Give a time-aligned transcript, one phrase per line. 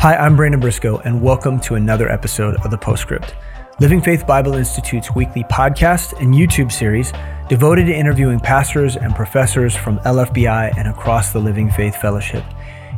[0.00, 3.34] Hi, I'm Brandon Briscoe, and welcome to another episode of The Postscript,
[3.80, 7.12] Living Faith Bible Institute's weekly podcast and YouTube series
[7.50, 12.42] devoted to interviewing pastors and professors from LFBI and across the Living Faith Fellowship.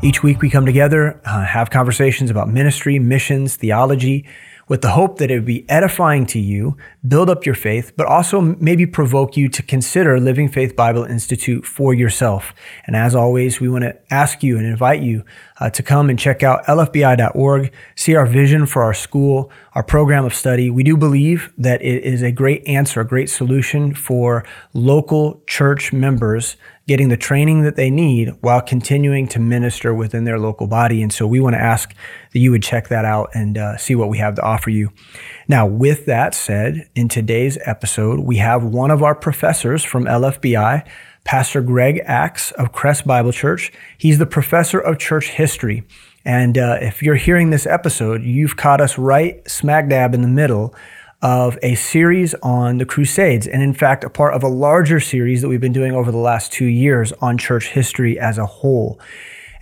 [0.01, 4.25] Each week we come together, uh, have conversations about ministry, missions, theology,
[4.69, 6.77] with the hope that it would be edifying to you,
[7.07, 11.67] build up your faith, but also maybe provoke you to consider Living Faith Bible Institute
[11.67, 12.55] for yourself.
[12.87, 15.25] And as always, we want to ask you and invite you
[15.61, 20.25] uh, to come and check out lfbi.org, see our vision for our school, our program
[20.25, 20.71] of study.
[20.71, 25.93] We do believe that it is a great answer, a great solution for local church
[25.93, 26.57] members
[26.93, 31.03] getting the training that they need while continuing to minister within their local body.
[31.03, 31.95] And so we want to ask
[32.35, 34.93] that you would check that out and uh, see what we have to offer you.
[35.49, 40.87] Now, with that said, in today's episode, we have one of our professors from LFBI,
[41.25, 43.73] Pastor Greg Axe of Crest Bible Church.
[43.97, 45.85] He's the professor of church history.
[46.27, 50.29] And uh, if you're hearing this episode, you've caught us right smack dab in the
[50.29, 50.75] middle
[51.23, 55.41] of a series on the Crusades, and in fact, a part of a larger series
[55.43, 58.99] that we've been doing over the last two years on church history as a whole.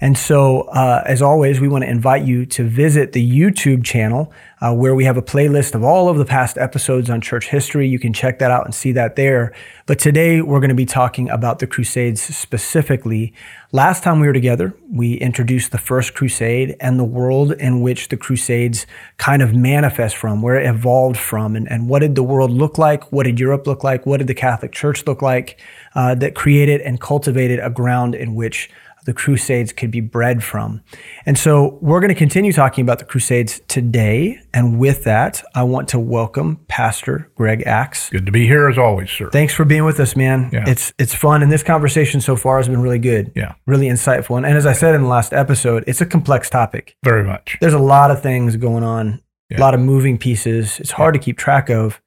[0.02, 4.32] And so, uh, as always, we want to invite you to visit the YouTube channel
[4.62, 7.86] uh, where we have a playlist of all of the past episodes on church history.
[7.86, 9.54] You can check that out and see that there.
[9.84, 13.34] But today, we're going to be talking about the Crusades specifically.
[13.72, 18.08] Last time we were together, we introduced the First Crusade and the world in which
[18.08, 18.86] the Crusades
[19.18, 22.78] kind of manifest from, where it evolved from, and, and what did the world look
[22.78, 23.12] like?
[23.12, 24.06] What did Europe look like?
[24.06, 25.60] What did the Catholic Church look like
[25.94, 28.70] uh, that created and cultivated a ground in which
[29.04, 30.82] the Crusades could be bred from.
[31.26, 34.40] And so we're going to continue talking about the Crusades today.
[34.52, 38.10] And with that, I want to welcome Pastor Greg Axe.
[38.10, 39.30] Good to be here as always, sir.
[39.30, 40.50] Thanks for being with us, man.
[40.52, 40.64] Yeah.
[40.66, 41.42] It's it's fun.
[41.42, 43.32] And this conversation so far has been really good.
[43.34, 43.54] Yeah.
[43.66, 44.36] Really insightful.
[44.36, 46.96] And, and as I said in the last episode, it's a complex topic.
[47.04, 47.58] Very much.
[47.60, 49.58] There's a lot of things going on, yeah.
[49.58, 50.80] a lot of moving pieces.
[50.80, 51.20] It's hard yeah.
[51.20, 52.00] to keep track of.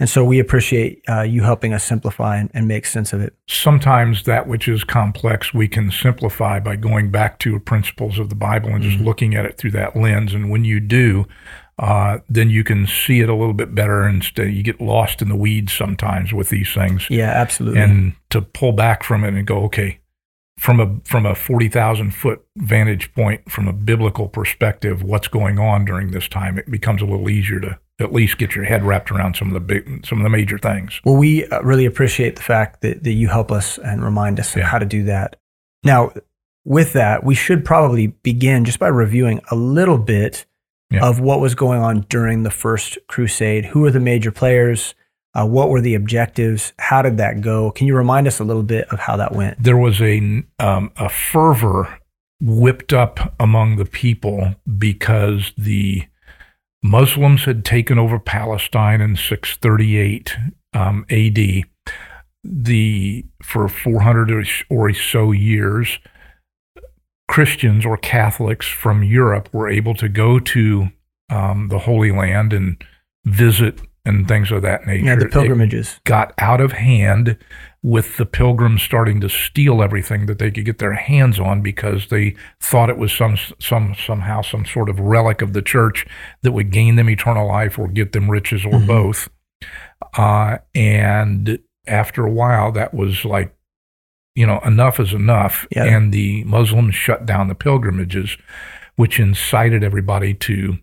[0.00, 3.34] And so we appreciate uh, you helping us simplify and, and, make sense of it.
[3.48, 8.36] Sometimes that which is complex, we can simplify by going back to principles of the
[8.36, 9.06] Bible and just mm-hmm.
[9.06, 10.34] looking at it through that lens.
[10.34, 11.26] And when you do,
[11.80, 14.52] uh, then you can see it a little bit better instead.
[14.52, 17.08] You get lost in the weeds sometimes with these things.
[17.10, 17.80] Yeah, absolutely.
[17.80, 19.98] And to pull back from it and go, okay,
[20.58, 25.58] from a from a forty thousand foot vantage point, from a biblical perspective, what's going
[25.58, 28.84] on during this time, it becomes a little easier to at least get your head
[28.84, 31.00] wrapped around some of the big, some of the major things.
[31.04, 34.54] Well, we uh, really appreciate the fact that, that you help us and remind us
[34.56, 34.64] yeah.
[34.64, 35.36] how to do that.
[35.82, 36.12] Now,
[36.64, 40.46] with that, we should probably begin just by reviewing a little bit
[40.90, 41.06] yeah.
[41.06, 43.66] of what was going on during the first crusade.
[43.66, 44.94] Who were the major players?
[45.34, 46.72] Uh, what were the objectives?
[46.78, 47.70] How did that go?
[47.70, 49.62] Can you remind us a little bit of how that went?
[49.62, 51.98] There was a um, a fervor
[52.40, 56.07] whipped up among the people because the
[56.82, 60.36] Muslims had taken over Palestine in 638
[60.74, 61.64] um, AD.
[62.44, 65.98] The for 400 or so years,
[67.26, 70.88] Christians or Catholics from Europe were able to go to
[71.30, 72.82] um, the Holy Land and
[73.24, 75.04] visit and things of that nature.
[75.04, 77.36] Yeah, the pilgrimages it got out of hand
[77.88, 82.08] with the pilgrims starting to steal everything that they could get their hands on because
[82.08, 86.06] they thought it was some some somehow some sort of relic of the church
[86.42, 88.86] that would gain them eternal life or get them riches or mm-hmm.
[88.86, 89.30] both.
[90.18, 93.56] Uh, and after a while, that was like,
[94.34, 95.84] you know, enough is enough, yeah.
[95.84, 98.36] and the Muslims shut down the pilgrimages,
[98.96, 100.76] which incited everybody to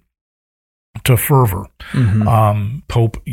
[1.04, 1.68] to fervor.
[1.92, 2.28] Mm-hmm.
[2.28, 3.24] Um, Pope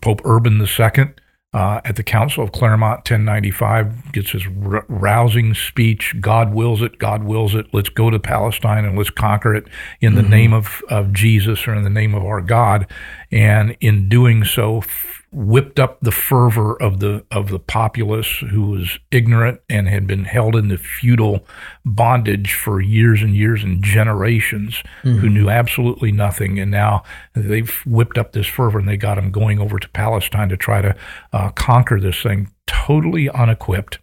[0.00, 1.10] Pope Urban II
[1.54, 6.14] uh, at the Council of Clermont, 1095, gets his r- rousing speech.
[6.20, 6.98] God wills it.
[6.98, 7.66] God wills it.
[7.72, 9.66] Let's go to Palestine and let's conquer it
[10.00, 10.30] in the mm-hmm.
[10.30, 12.86] name of, of Jesus or in the name of our God.
[13.32, 14.82] And in doing so,
[15.30, 20.24] whipped up the fervor of the of the populace who was ignorant and had been
[20.24, 21.46] held into feudal
[21.84, 25.18] bondage for years and years and generations mm-hmm.
[25.18, 26.58] who knew absolutely nothing.
[26.58, 27.02] And now
[27.34, 30.80] they've whipped up this fervor and they got them going over to Palestine to try
[30.80, 30.96] to
[31.32, 32.50] uh, conquer this thing.
[32.66, 33.98] Totally unequipped.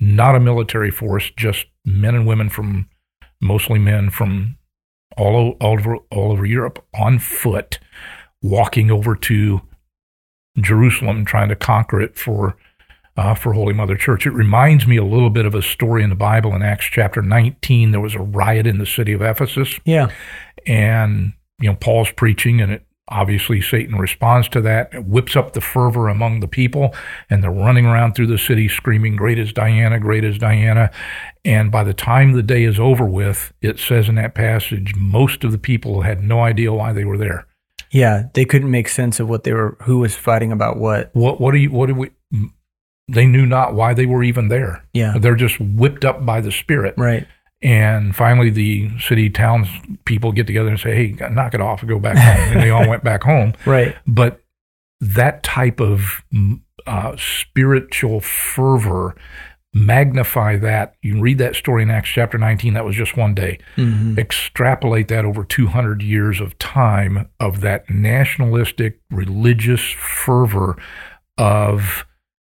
[0.00, 2.88] Not a military force just men and women from
[3.40, 4.56] mostly men from
[5.16, 7.78] all, all over all over Europe on foot
[8.42, 9.60] walking over to
[10.62, 12.56] Jerusalem, trying to conquer it for
[13.16, 14.26] uh, for Holy Mother Church.
[14.26, 17.20] It reminds me a little bit of a story in the Bible in Acts chapter
[17.20, 17.90] 19.
[17.90, 19.78] There was a riot in the city of Ephesus.
[19.84, 20.10] Yeah,
[20.66, 25.52] and you know Paul's preaching, and it Obviously, Satan responds to that, It whips up
[25.52, 26.94] the fervor among the people,
[27.28, 30.92] and they're running around through the city screaming, Great is Diana, great is Diana.
[31.44, 35.42] And by the time the day is over with, it says in that passage, most
[35.42, 37.46] of the people had no idea why they were there.
[37.90, 41.10] Yeah, they couldn't make sense of what they were, who was fighting about what.
[41.12, 42.10] What, what do you, what do we,
[43.08, 44.84] they knew not why they were even there.
[44.92, 45.16] Yeah.
[45.18, 46.94] They're just whipped up by the Spirit.
[46.96, 47.26] Right.
[47.62, 49.68] And finally, the city towns
[50.06, 52.70] people get together and say, "Hey, knock it off and go back home." and they
[52.70, 53.52] all went back home.
[53.66, 53.94] Right.
[54.06, 54.40] But
[55.00, 56.22] that type of
[56.86, 59.14] uh, spiritual fervor,
[59.72, 60.94] magnify that.
[61.02, 62.74] You can read that story in Acts chapter 19.
[62.74, 63.58] That was just one day.
[63.76, 64.18] Mhm.
[64.18, 70.76] Extrapolate that over 200 years of time of that nationalistic religious fervor
[71.38, 72.04] of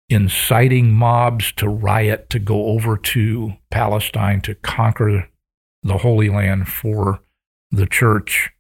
[0.08, 5.28] inciting mobs to riot to go over to Palestine to conquer
[5.82, 7.20] the Holy Land for
[7.70, 8.50] the church.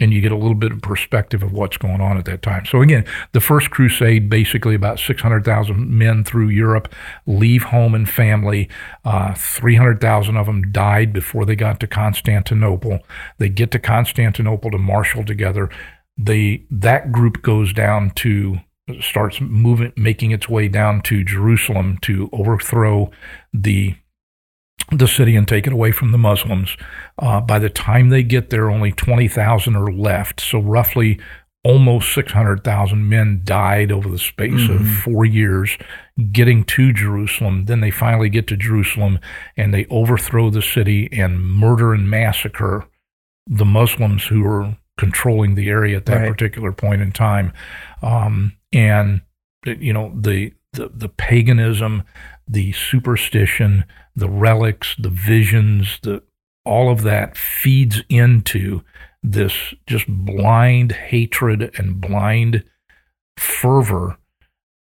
[0.00, 2.66] And you get a little bit of perspective of what's going on at that time.
[2.66, 6.92] So, again, the first crusade, basically about 600,000 men through Europe
[7.26, 8.68] leave home and family.
[9.04, 13.00] Uh, 300,000 of them died before they got to Constantinople.
[13.38, 15.70] They get to Constantinople to marshal together.
[16.18, 18.58] They, that group goes down to
[19.00, 23.10] starts moving, making its way down to Jerusalem to overthrow
[23.52, 23.94] the
[24.90, 26.76] the city and take it away from the Muslims.
[27.18, 30.40] Uh, by the time they get there, only twenty thousand are left.
[30.40, 31.18] So roughly,
[31.64, 35.78] almost six hundred thousand men died over the space of four years
[36.32, 37.64] getting to Jerusalem.
[37.64, 39.18] Then they finally get to Jerusalem
[39.56, 42.86] and they overthrow the city and murder and massacre
[43.46, 46.30] the Muslims who were controlling the area at that Right.
[46.30, 47.52] particular point in time.
[48.02, 49.22] Um, and
[49.66, 52.02] you know the, the the paganism,
[52.46, 53.84] the superstition,
[54.14, 56.22] the relics, the visions, the
[56.64, 58.82] all of that feeds into
[59.22, 62.64] this just blind hatred and blind
[63.38, 64.18] fervor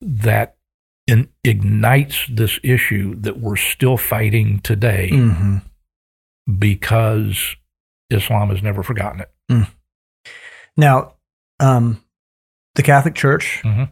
[0.01, 0.57] that
[1.07, 5.63] in, ignites this issue that we're still fighting today Mhm.
[6.59, 7.57] because
[8.11, 9.31] Islam has never forgotten it.
[10.77, 11.15] Now,
[11.59, 12.03] um,
[12.77, 13.91] the Catholic Church Mhm.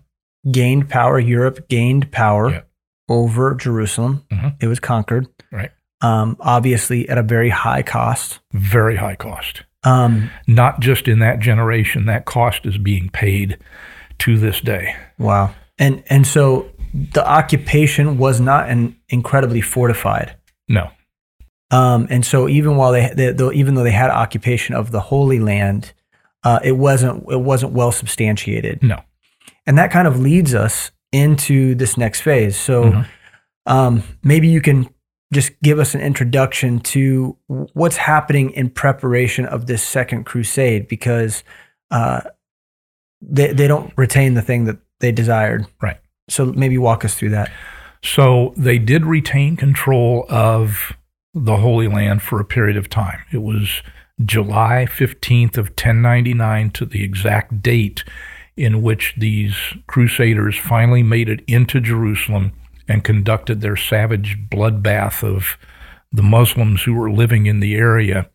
[0.50, 1.18] Gained power.
[1.18, 2.60] Europe gained power Yeah.
[3.08, 4.24] over Jerusalem.
[4.32, 4.54] Mhm.
[4.60, 5.26] It was conquered.
[5.52, 5.70] Right.
[6.00, 8.40] Um, obviously, at a very high cost.
[8.52, 9.64] Very high cost.
[9.84, 13.58] Um, Not just in that generation, that cost is being paid
[14.20, 14.94] to this day.
[15.18, 15.50] wow.
[15.78, 16.66] And and so
[17.12, 20.34] the occupation was not an incredibly fortified.
[20.68, 20.90] No.
[21.70, 25.00] Um, and so even while they, they though, even though they had occupation of the
[25.00, 25.92] Holy Land,
[26.42, 28.82] uh, it wasn't it wasn't well substantiated.
[28.82, 29.00] No.
[29.68, 32.56] And that kind of leads us into this next phase.
[32.56, 33.06] So Mhm.
[33.66, 34.88] um, maybe you can
[35.32, 37.36] just give us an introduction to
[37.74, 41.44] what's happening in preparation of this second crusade because
[41.90, 42.22] uh,
[43.20, 45.66] they, they don't retain the thing that they desired.
[45.82, 45.98] Right.
[46.28, 47.50] So maybe walk us through that.
[48.02, 50.94] So they did retain control of
[51.34, 53.20] the Holy Land for a period of time.
[53.32, 53.82] It was
[54.24, 58.02] July 15th of 1099 to the exact date
[58.58, 59.54] in which these
[59.86, 62.52] crusaders finally made it into Jerusalem
[62.88, 65.56] and conducted their savage bloodbath of
[66.10, 68.28] the Muslims who were living in the area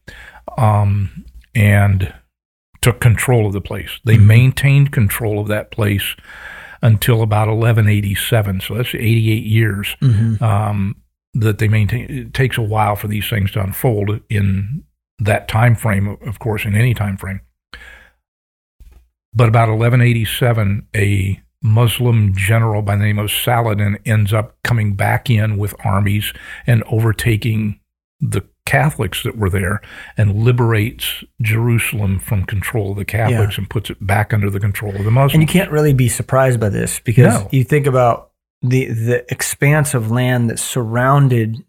[0.57, 2.13] um, and
[2.81, 3.99] took control of the place.
[4.05, 6.15] They maintained control of that place
[6.81, 8.61] until about 1187.
[8.61, 9.95] So that's 88 years
[10.41, 10.95] um,
[11.33, 12.05] that they maintain.
[12.09, 14.83] It takes a while for these things to unfold in
[15.19, 17.41] that time frame, of course, in any time frame.
[19.35, 25.29] But about 1187, a Muslim general by the name of Saladin ends up coming back
[25.29, 26.33] in with armies
[26.67, 27.79] and overtaking
[28.19, 29.81] the Catholics that were there
[30.17, 34.95] and liberates Jerusalem from control of the Catholics and puts it back under the control
[34.95, 35.33] of the Muslims.
[35.33, 37.49] And you can't really be surprised by this because No.
[37.51, 38.29] you think about
[38.61, 41.63] the the expanse of land that surrounded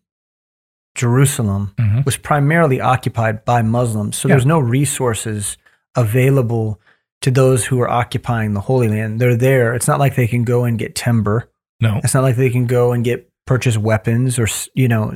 [0.95, 2.05] Jerusalem Mhm.
[2.05, 4.17] was primarily occupied by Muslims.
[4.17, 4.35] So Yeah.
[4.35, 5.57] there's no resources
[5.97, 6.81] available
[7.25, 9.21] to those who are occupying the Holy Land.
[9.21, 9.75] They're there.
[9.75, 11.51] It's not like they can go and get timber.
[11.81, 12.01] no.
[12.05, 15.13] It's not like they can go and get purchase weapons or you know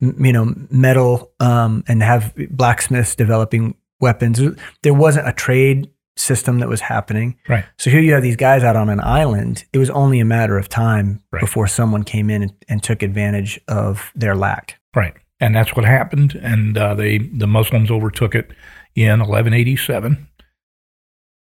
[0.00, 4.40] m- you know metal um, and have blacksmiths developing weapons.
[4.82, 7.36] There wasn't a trade system that was happening.
[7.48, 7.64] Right.
[7.78, 9.64] So here you have these guys out on an island.
[9.72, 11.40] It was only a matter of time Right.
[11.40, 14.78] before someone came in and, and took advantage of their lack.
[14.94, 16.34] Right, and that's what happened.
[16.42, 18.50] And uh, they the Muslims overtook it
[18.94, 20.28] in 1187.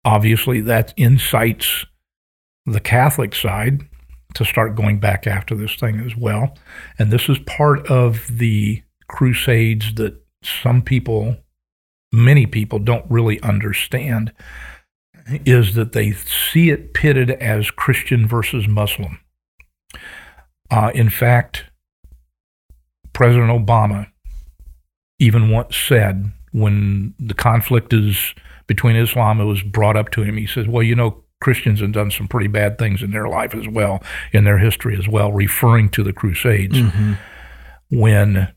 [0.04, 1.87] Obviously, that incites
[2.66, 3.82] the Catholic side
[4.35, 6.56] to start going back after this thing as well.
[6.99, 11.37] And this is part of the crusades that some people
[12.12, 14.32] many people don't really understand
[15.47, 19.18] is that they see it pitted as Christian versus Muslim.
[20.71, 21.64] Uh, in fact,
[23.12, 24.09] President Obama
[25.18, 28.35] even once said when the conflict is
[28.66, 30.37] between Islam, it was brought up to him.
[30.37, 33.54] He says, "Well, you know, Christians have done some pretty bad things in their life
[33.54, 36.78] as well, in their history as well," referring to the Crusades.
[36.78, 37.14] Mm-hmm.
[37.90, 38.49] When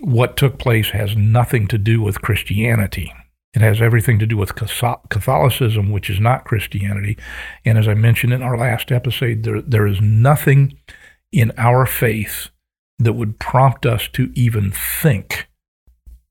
[0.00, 3.12] what took place has nothing to do with Christianity.
[3.54, 7.18] It has everything to do with Catholicism, which is not Christianity.
[7.64, 10.78] And as I mentioned in our last episode, there, there is nothing
[11.32, 12.50] in our faith
[12.98, 15.47] that would prompt us to even think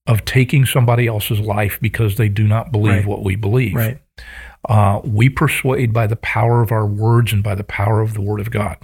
[0.08, 3.06] of taking somebody else's life because they do not believe right.
[3.06, 3.76] what we believe.
[3.76, 4.00] Right.
[4.68, 8.22] Uh, we persuade by the power of our words and by the power of the
[8.22, 8.78] Word of God.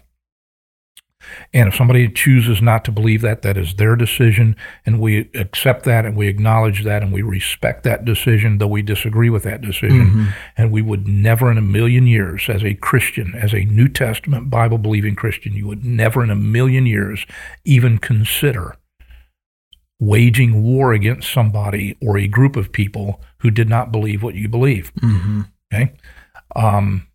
[1.53, 5.85] And if somebody chooses not to believe that, that is their decision, and we accept
[5.85, 9.61] that and we acknowledge that and we respect that decision, though we disagree with that
[9.61, 10.09] decision.
[10.09, 10.25] Mm-hmm.
[10.57, 14.49] And we would never in a million years, as a Christian, as a New Testament
[14.49, 17.25] Bible believing Christian, you would never in a million years
[17.63, 18.75] even consider
[20.03, 24.49] waging war against somebody or a group of people who did not believe what you
[24.49, 24.91] believe.
[24.95, 25.41] Mm-hmm.
[25.73, 25.93] Okay.
[26.55, 27.07] Um,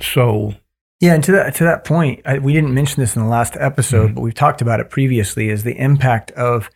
[0.00, 0.54] so
[1.00, 3.56] yeah, and to that to that point, I, we didn't mention this in the last
[3.58, 4.14] episode, mm-hmm.
[4.14, 5.48] but we've talked about it previously.
[5.48, 6.70] Is the impact of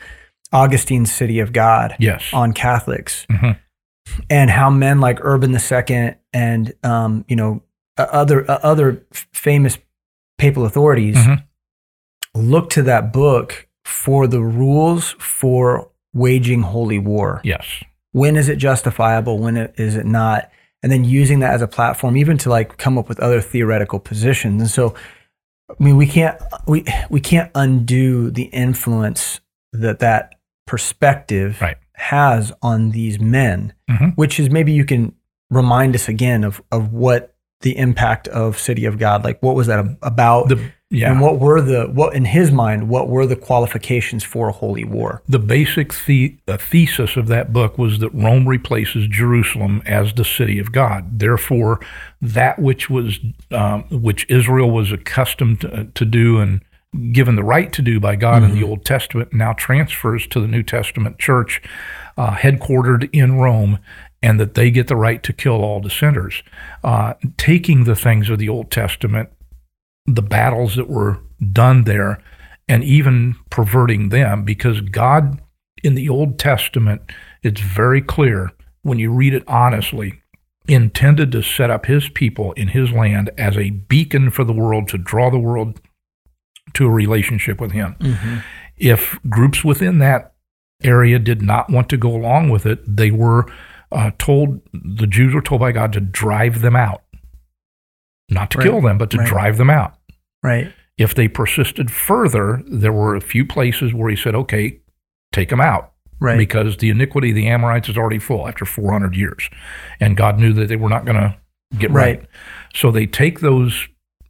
[0.52, 2.24] Augustine's City of God yes.
[2.32, 3.52] on Catholics, mm-hmm.
[4.28, 7.62] and how men like Urban II and um, you know
[7.96, 9.78] other uh, other famous
[10.38, 12.40] papal authorities mm-hmm.
[12.40, 17.40] look to that book for the rules for waging holy war.
[17.44, 17.64] Yes.
[18.12, 19.38] When is it justifiable?
[19.38, 20.50] When is it not?
[20.82, 23.98] and then using that as a platform even to like come up with other theoretical
[23.98, 24.94] positions and so
[25.68, 29.40] i mean we can't we we can't undo the influence
[29.72, 30.34] that that
[30.66, 31.76] perspective right.
[31.94, 34.08] has on these men mm-hmm.
[34.10, 35.14] which is maybe you can
[35.50, 37.34] remind us again of of what
[37.66, 41.10] the impact of city of god like what was that about the yeah.
[41.10, 42.88] And what were the what in his mind?
[42.88, 45.20] What were the qualifications for a holy war?
[45.28, 50.24] The basic the, uh, thesis of that book was that Rome replaces Jerusalem as the
[50.24, 51.18] city of God.
[51.18, 51.80] Therefore,
[52.22, 53.18] that which was
[53.50, 56.62] um, which Israel was accustomed to, to, do and
[57.12, 58.44] given the right to do by God mm-hmm.
[58.44, 58.70] in the mm-hmm.
[58.70, 61.60] Old Testament now transfers to the New Testament church,
[62.16, 63.80] uh, headquartered in Rome,
[64.22, 66.42] and that they get the right to kill all dissenters.
[66.82, 69.30] Uh, taking the things of the Old Testament
[70.06, 71.18] the battles that were
[71.52, 72.22] done there
[72.68, 75.40] and even perverting them because God
[75.82, 77.02] in the Old Testament,
[77.42, 80.20] it's very clear when you read it honestly,
[80.68, 84.88] intended to set up his people in his land as a beacon for the world
[84.88, 85.80] to draw the world
[86.74, 87.94] to a relationship with him.
[88.00, 88.38] Mm-hmm.
[88.76, 90.34] If groups within that
[90.82, 93.46] area did not want to go along with it, they were
[93.92, 97.02] uh, told, the Jews were told by God to drive them out.
[98.28, 98.64] Not to right.
[98.64, 99.28] kill them, but to right.
[99.28, 99.94] drive them out.
[100.42, 100.72] Right.
[100.98, 104.80] If they persisted further, there were a few places where he said, okay,
[105.32, 105.92] take them out.
[106.18, 106.38] Right.
[106.38, 109.50] Because the iniquity of the Amorites is already full after 400 years.
[110.00, 111.36] And God knew that they were not going to
[111.78, 112.20] get right.
[112.20, 112.28] right.
[112.74, 113.88] So they take those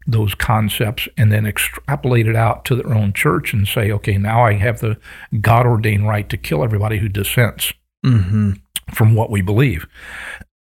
[0.08, 4.44] those concepts and then extrapolate it out to their own church and say, okay, now
[4.44, 4.98] I have the
[5.40, 7.72] God ordained right to kill everybody who dissents
[8.04, 8.52] mm-hmm.
[8.92, 9.86] From what we believe.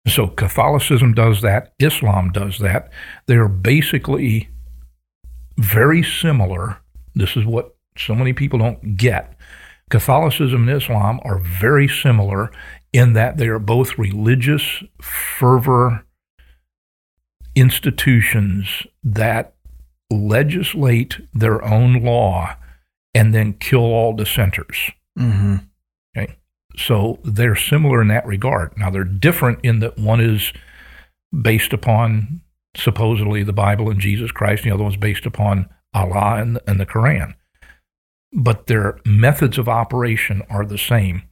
[0.07, 2.91] So Catholicism does that, Islam does that.
[3.27, 4.51] They're basically
[5.57, 6.79] very similar.
[7.15, 9.37] This is what so many people don't get.
[9.91, 12.51] Catholicism and Islam are very similar
[12.93, 16.05] in that they are both religious fervor
[17.55, 19.55] institutions that
[20.11, 22.57] legislate their own law
[23.15, 24.91] and then kill all dissenters.
[25.19, 25.57] Mm-hmm.
[26.17, 26.37] Okay.
[26.77, 28.77] So they're similar in that regard.
[28.77, 30.53] Now they're different in that one is
[31.43, 32.41] based upon
[32.77, 36.81] supposedly the Bible and Jesus Christ, and the other one's based upon Allah and, and
[36.81, 37.35] the Quran.
[38.33, 41.23] But their methods of operation are the same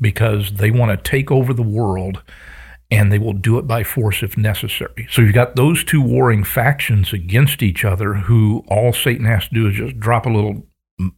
[0.00, 2.22] because they want to take over the world
[2.90, 5.06] and they will do it by force if necessary.
[5.10, 9.54] So you've got those two warring factions against each other who all Satan has to
[9.54, 10.66] do is just drop a little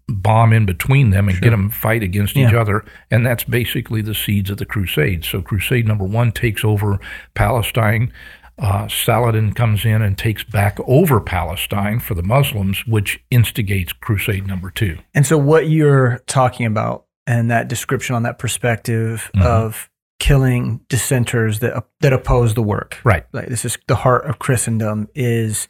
[0.09, 1.43] bomb in between them and sure.
[1.43, 2.49] get them fight against yeah.
[2.49, 2.85] each other.
[3.11, 5.25] And that's basically the seeds of the crusade.
[5.25, 7.01] So crusade number one takes over
[7.35, 8.13] Palestine
[8.59, 14.47] uh, Saladin comes in and takes back over Palestine for the Muslims, which instigates Crusade
[14.47, 14.99] number two.
[15.15, 19.47] And so, what you're talking about and that description on that perspective mm-hmm.
[19.47, 23.27] of killing dissenters that that oppose the work, right?
[23.33, 25.67] Like this is the heart of Christendom is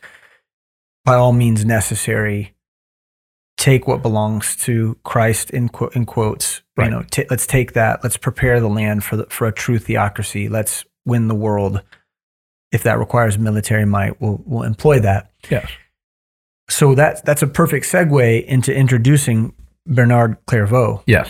[1.04, 2.54] by all means necessary
[3.62, 6.62] take what belongs to Christ in qu- in quotes.
[6.76, 6.86] Right.
[6.86, 8.02] You know, ta let's take that.
[8.02, 10.48] Let's prepare the land for the, for a true theocracy.
[10.48, 11.82] Let's win the world.
[12.72, 15.30] If that requires military might, we'll we'll employ that.
[15.50, 15.70] Yes.
[16.70, 19.52] So that that's a perfect segue into introducing
[19.86, 21.28] Bernard Clairvaux, Yes.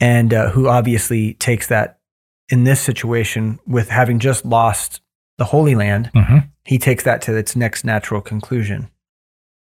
[0.00, 1.98] and uh, who obviously takes that
[2.48, 5.00] in this situation with having just lost
[5.38, 6.10] the Holy Land.
[6.14, 8.88] hmm He takes that to its next natural conclusion.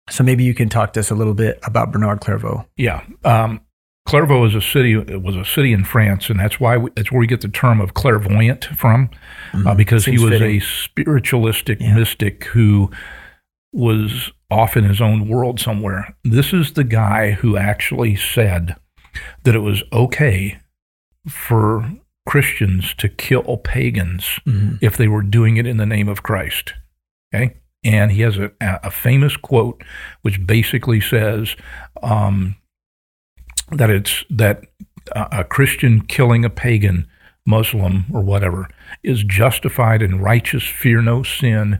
[0.10, 2.66] So maybe you can talk to us a little bit about Bernard Clairvaux.
[2.78, 3.04] Yeah.
[3.24, 3.62] Um,
[4.08, 4.94] Clairvaux is a city.
[4.94, 7.48] It was a city in France, and that's why we, that's where we get the
[7.48, 9.10] term of clairvoyant from,
[9.66, 10.58] uh, because Seems he was fitting.
[10.58, 11.96] a spiritualistic Yeah.
[11.96, 12.92] mystic who
[13.74, 16.16] was off in his own world somewhere.
[16.24, 18.76] This is the guy who actually said
[19.44, 20.60] that it was okay
[21.28, 21.92] for
[22.28, 24.78] Christians to kill pagans Mhm.
[24.82, 26.76] if they were doing it in the name of Christ.
[27.34, 27.56] Okay.
[27.86, 29.82] And he has a, a famous quote
[30.24, 31.56] which basically says
[32.04, 32.56] um,
[33.72, 34.64] that it's that
[35.16, 37.08] a, a Christian killing a pagan,
[37.46, 38.68] Muslim, or whatever
[39.04, 41.80] is justified in righteous fear no sin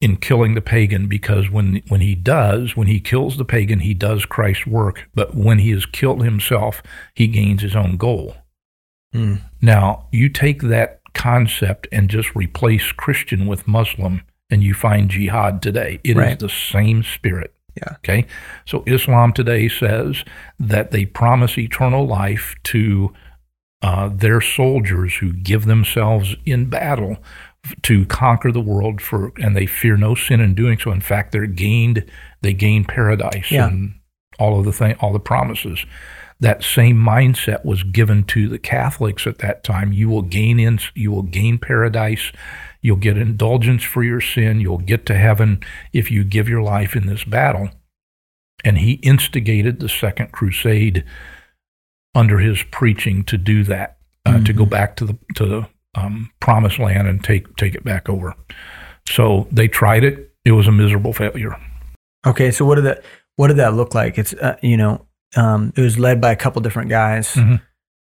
[0.00, 3.92] in killing the pagan because when when he does when he kills the pagan he
[3.92, 6.82] does Christ's work but when he has killed himself
[7.14, 8.34] he gains his own goal
[9.14, 9.40] Mm.
[9.60, 15.62] now, you take that concept and just replace Christian with Muslim, and you find jihad
[15.62, 16.00] today.
[16.04, 16.38] It is Right.
[16.38, 17.54] the same spirit.
[17.76, 17.94] Yeah.
[17.98, 18.26] Okay.
[18.66, 20.24] So Islam today says
[20.58, 23.12] that they promise eternal life to
[23.82, 27.16] uh, their soldiers who give themselves in battle
[27.82, 30.90] to conquer the world for, and they fear no sin in doing so.
[30.90, 32.04] In fact, they're gained,
[32.42, 33.68] they gain paradise Yeah.
[33.68, 33.94] and
[34.38, 35.84] all of the thing, all the promises
[36.40, 39.92] that same mindset was given to the Catholics at that time.
[39.92, 42.32] You will gain in, you will gain paradise.
[42.82, 44.60] You'll get indulgence for your sin.
[44.60, 45.60] You'll get to heaven
[45.92, 47.70] if you give your life in this battle.
[48.64, 51.04] And he instigated the Second Crusade
[52.14, 56.30] under his preaching to do that, uh, to go back to the to the um,
[56.40, 58.34] Promised Land and take take it back over.
[59.08, 60.32] So they tried it.
[60.44, 61.56] It was a miserable failure.
[62.26, 63.02] Okay, so what did that
[63.36, 64.18] what did that look like?
[64.18, 67.60] It's uh, you know um, it was led by a couple different guys, Mhm.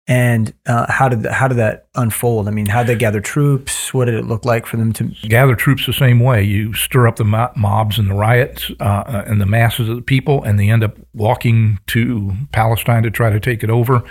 [0.06, 2.46] And uh, how did that, how did that unfold?
[2.46, 3.94] I mean, how did they gather troops?
[3.94, 5.04] What did it look like for them to?
[5.28, 6.42] gather troops the same way.
[6.42, 10.02] You stir up the mo- mobs and the riots uh, and the masses of the
[10.02, 14.02] people, and they end up walking to Palestine to try to take it over.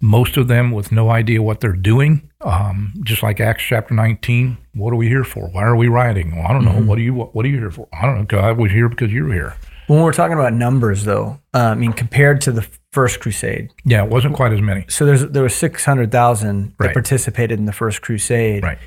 [0.00, 2.30] Most of them with no idea what they're doing.
[2.42, 5.48] Um, just like Acts chapter 19, what are we here for?
[5.48, 6.36] Why are we rioting?
[6.36, 6.80] Well, I don't know.
[6.80, 7.88] What are you what, what are you here for?
[7.92, 8.24] I don't know.
[8.24, 9.56] God was here because you're here.
[9.90, 14.04] When we're talking about numbers, though, uh, I mean, compared to the first crusade, Yeah,
[14.04, 14.84] it wasn't quite as many.
[14.88, 16.94] so there's there was six hundred thousand that Right.
[16.94, 18.62] participated in the first crusade.
[18.62, 18.78] Right.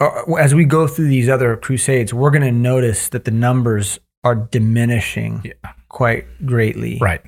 [0.00, 3.98] Uh, As we go through these other crusades, we're going to notice that the numbers
[4.24, 5.52] are diminishing Yeah.
[5.88, 6.98] quite greatly.
[7.00, 7.20] Right.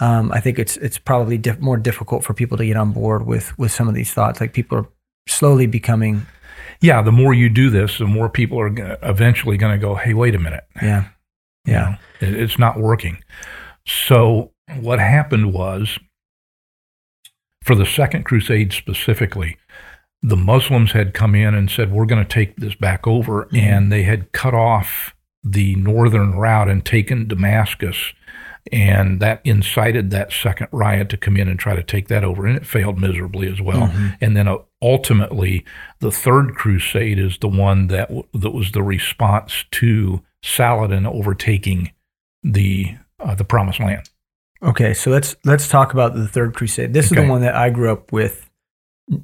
[0.00, 3.26] um, I think it's it's probably diff- more difficult for people to get on board
[3.26, 4.40] with with some of these thoughts.
[4.40, 4.86] Like people are
[5.28, 6.26] slowly becoming,
[6.80, 9.94] Yeah, the more you do this, the more people are gonna, eventually going to go,
[9.94, 10.64] hey, wait a minute.
[10.82, 11.04] yeah,
[11.64, 13.22] yeah, it's not working.
[13.86, 15.98] So what happened was,
[17.62, 19.56] for the Second Crusade specifically,
[20.22, 23.58] the Muslims had come in and said, "We're going to take this back over," Mhm.
[23.58, 28.14] and they had cut off the northern route and taken Damascus,
[28.72, 32.46] and that incited that second riot to come in and try to take that over,
[32.46, 33.88] and it failed miserably as well.
[33.88, 34.16] Mhm.
[34.22, 35.64] And then uh, ultimately,
[36.00, 41.92] the Third Crusade is the one that w- that was the response to Saladin overtaking
[42.42, 44.10] the uh, the Promised Land.
[44.62, 46.92] Okay, so let's let's talk about the Third Crusade.
[46.92, 48.50] This is the one that I grew up with.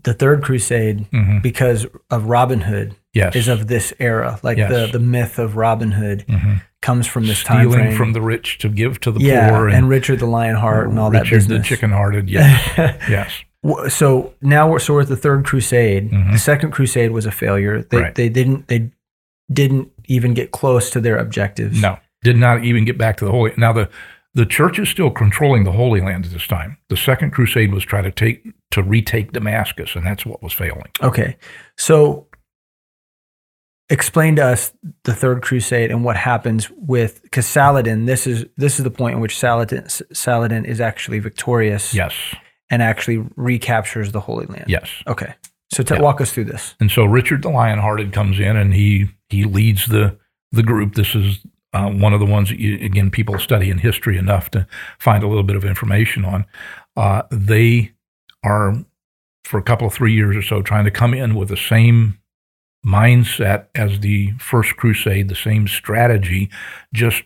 [0.03, 4.39] The Third Crusade, hmm because of Robin Hood, Yes, is of this era.
[4.43, 4.71] Like Yes.
[4.71, 7.97] the the myth of Robin Hood hmm comes from this time stealing frame.
[7.97, 11.11] from the rich to give to the yeah, poor, and, Richard the Lionheart and all
[11.11, 11.67] that Richard the business.
[11.69, 12.29] chicken-hearted.
[12.31, 12.77] Yes,
[13.09, 16.11] yes, so now we're so we're at the third crusade.
[16.11, 16.33] Mhm.
[16.33, 17.83] The second crusade was a failure.
[17.83, 18.15] They Right.
[18.15, 18.91] they didn't they
[19.51, 21.81] didn't even get close to their objectives.
[21.81, 23.53] no, did not even get back to the Holy.
[23.57, 23.89] Now the
[24.35, 26.77] the church is still controlling the Holy Land at this time.
[26.89, 30.87] The Second Crusade was trying to take to retake Damascus, and that's what was failing.
[31.03, 31.37] Okay.
[31.77, 32.29] So
[33.89, 34.73] explain to us
[35.05, 39.15] the third crusade and what happens with because Saladin this is this is the point
[39.17, 42.15] in which Saladin Saladin is actually victorious Yes,
[42.71, 44.67] and actually recaptures the Holy Land.
[44.69, 44.89] yes.
[45.09, 45.35] Okay.
[45.73, 46.01] So to Yeah.
[46.01, 46.75] walk us through this.
[46.81, 50.19] And so Richard the Lionhearted comes in and he he leads the
[50.53, 50.95] the group.
[50.95, 51.41] This is
[51.73, 54.67] uh, one of the ones that you, again people study in history enough to
[54.99, 56.45] find a little bit of information on.
[56.97, 57.93] Uh, they
[58.43, 58.75] are
[59.45, 62.19] for a couple of three years or so trying to come in with the same
[62.85, 66.49] mindset as the first crusade, the same strategy,
[66.93, 67.23] just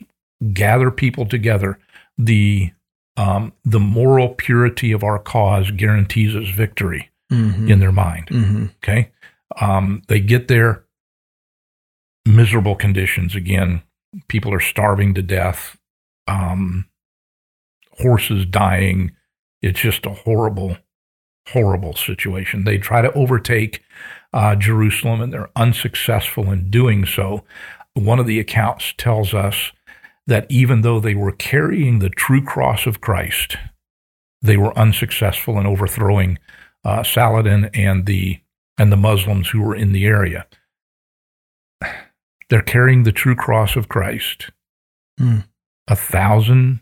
[0.53, 1.79] gather people together.
[2.19, 2.73] The
[3.17, 7.71] um, the moral purity of our cause guarantees us victory Mhm.
[7.71, 8.27] in their mind.
[8.29, 8.75] Mhm.
[8.77, 9.11] Okay.
[9.61, 10.85] Um, they get there,
[12.27, 13.83] miserable conditions again.
[14.29, 15.77] People are starving to death,
[16.27, 16.87] um,
[17.99, 19.13] horses dying.
[19.63, 20.77] It's just a horrible,
[21.49, 22.65] horrible situation.
[22.65, 23.83] They try to overtake
[24.33, 27.45] uh, Jerusalem and they're unsuccessful in doing so.
[27.95, 29.71] One of the accounts tells us
[30.27, 33.57] that even though they were carrying the true cross of Christ,
[34.43, 36.39] they were unsuccessful in overthrowing
[36.85, 38.41] uh, Saladin and the
[38.77, 40.47] and the Muslims who were in the area.
[42.51, 44.51] They're carrying the true cross of Christ.
[45.19, 45.41] Hmm.
[45.89, 46.81] A thousand,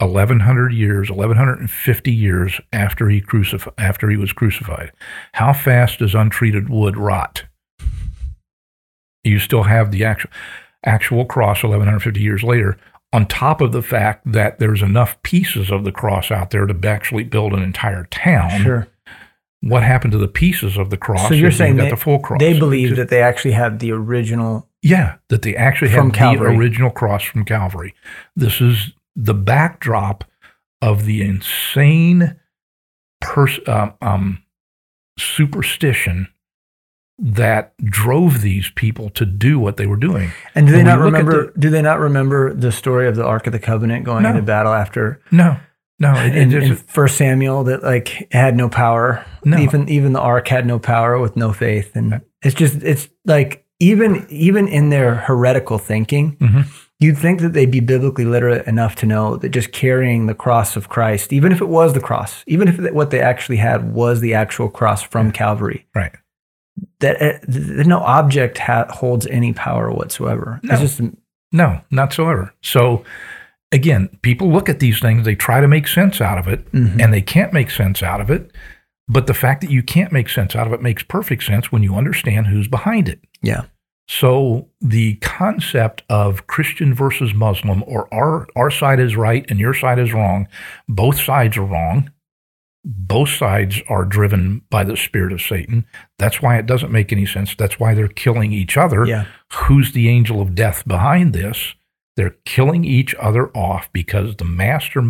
[0.00, 4.92] eleven hundred years, eleven hundred and fifty years after he crucif- after he was crucified.
[5.32, 7.44] How fast does untreated wood rot?
[9.22, 10.30] You still have the actual
[10.84, 12.76] actual cross 1150 years later
[13.14, 16.88] on top of the fact that there's enough pieces of the cross out there to
[16.88, 18.88] actually build an entire town Sure.
[19.66, 21.28] What happened to the pieces of the cross?
[21.28, 22.38] So you're saying got they, the full cross?
[22.40, 24.68] they believe that they actually had the original.
[24.82, 26.52] yeah, that they actually had Calvary.
[26.52, 27.94] the original cross from Calvary.
[28.36, 30.24] This is the backdrop
[30.82, 32.38] of the insane
[33.20, 34.42] pers- um, um,
[35.18, 36.28] superstition
[37.18, 40.32] that drove these people to do what they were doing.
[40.54, 41.52] And do they When not we look at remember?
[41.58, 44.30] do they not remember the story of the Ark of the Covenant going No.
[44.30, 45.56] into battle after No,
[45.98, 49.24] no, it, in, it, in First Samuel that like had no power.
[49.44, 49.58] No.
[49.58, 53.64] Even even the Ark had no power with no faith, and it's just it's like
[53.80, 56.64] even even in their heretical thinking, Mhm.
[57.00, 60.76] you'd think that they'd be biblically literate enough to know that just carrying the cross
[60.76, 64.20] of Christ, even if it was the cross, even if what they actually had was
[64.20, 66.12] the actual cross from Calvary, right.
[67.00, 70.60] that uh, th- no object ha- holds any power whatsoever.
[70.62, 70.72] No.
[70.72, 71.00] It's just
[71.52, 72.52] No, not so ever.
[72.62, 73.04] So
[73.74, 77.02] again, people look at these things, they try to make sense out of it, Mhm.
[77.02, 78.50] and they can't make sense out of it.
[79.08, 81.82] But the fact that you can't make sense out of it makes perfect sense when
[81.82, 83.20] you understand who's behind it.
[83.42, 83.62] yeah,
[84.08, 89.74] So the concept of Christian versus Muslim, or our our side is right and your
[89.74, 90.46] side is wrong,
[90.88, 92.10] both sides are wrong.
[92.86, 95.86] Both sides are driven by the spirit of Satan.
[96.18, 97.54] That's why it doesn't make any sense.
[97.54, 99.06] That's why they're killing each other.
[99.06, 101.74] yeah, Who's the angel of death behind this?
[102.16, 105.02] They're killing each other off because the master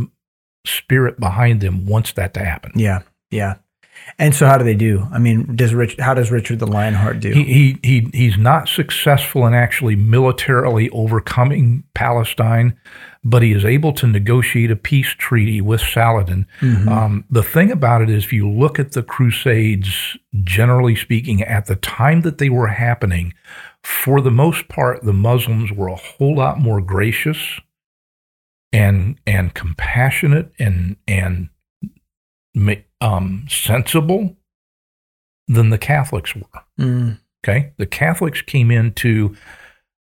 [0.67, 2.73] spirit behind them wants that to happen.
[2.75, 3.55] yeah, yeah.
[4.19, 5.07] And so, how do they do?
[5.13, 5.97] I mean, does Rich?
[5.99, 7.31] How does Richard the Lionheart do?
[7.31, 12.77] He, he he he's not successful in actually militarily overcoming Palestine,
[13.23, 16.45] but he is able to negotiate a peace treaty with Saladin.
[16.61, 16.89] Mhm.
[16.89, 21.67] Um, the thing about it is, if you look at the Crusades, generally speaking, at
[21.67, 23.33] the time that they were happening,
[23.85, 27.61] for the most part, the Muslims were a whole lot more gracious
[28.73, 31.51] and and compassionate and and
[33.01, 34.37] um, sensible
[35.49, 36.63] than the Catholics were.
[36.81, 37.73] Mm, Okay.
[37.77, 39.37] The Catholics came into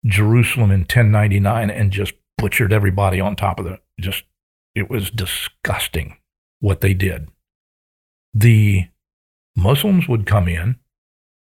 [0.06, 4.24] Jerusalem in 1099 and just butchered everybody on top of the just
[4.74, 6.16] it was disgusting
[6.60, 7.28] what they did.
[8.32, 8.86] The
[9.54, 10.76] Muslims would come in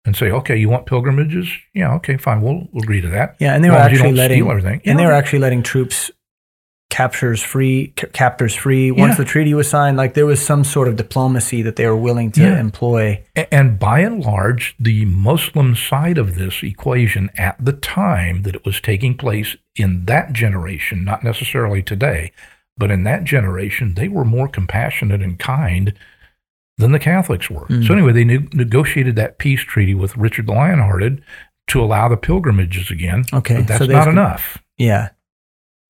[0.04, 1.48] and say, "Okay, you want pilgrimages?
[1.74, 2.42] Yeah, okay, fine.
[2.42, 4.80] We'll, we'll agree to that." yeah, and they were actually letting everything.
[4.84, 6.10] and they were actually letting troops
[6.90, 8.90] captures free, ca- captors free.
[8.92, 9.24] Once Yeah.
[9.24, 12.30] the treaty was signed, like there was some sort of diplomacy that they were willing
[12.32, 12.60] to Yeah.
[12.60, 13.20] employ.
[13.34, 18.54] A- And by and large, the Muslim side of this equation at the time that
[18.54, 22.30] it was taking place in that generation, not necessarily today,
[22.78, 25.94] but in that generation, they were more compassionate and kind
[26.78, 27.66] than the Catholics were.
[27.66, 27.86] Mm.
[27.86, 31.22] So, anyway, they ne- negotiated that peace treaty with Richard the Lionhearted
[31.68, 33.24] to allow the pilgrimages again.
[33.32, 34.58] Okay, But that's so not enough.
[34.76, 35.10] Yeah,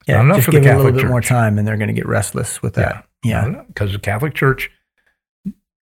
[0.07, 0.16] yeah.
[0.16, 1.77] Not enough just for the give it a little Catholic bit more time, and they're
[1.79, 3.07] going to get restless with that.
[3.25, 4.70] Yeah, Because the Catholic Church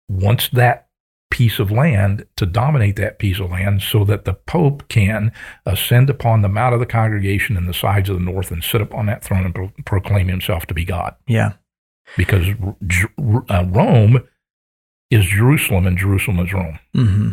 [0.10, 0.88] wants that
[1.32, 5.32] piece of land to dominate that piece of land so that the Pope can
[5.66, 8.82] ascend upon the mount of the congregation in the sides of the north and sit
[8.82, 11.16] upon that throne and pro- proclaim himself to be God.
[11.28, 11.54] yeah,
[12.18, 12.48] Because
[13.50, 14.28] uh, Rome
[15.10, 16.80] is Jerusalem and Jerusalem is Rome.
[16.94, 17.30] hmm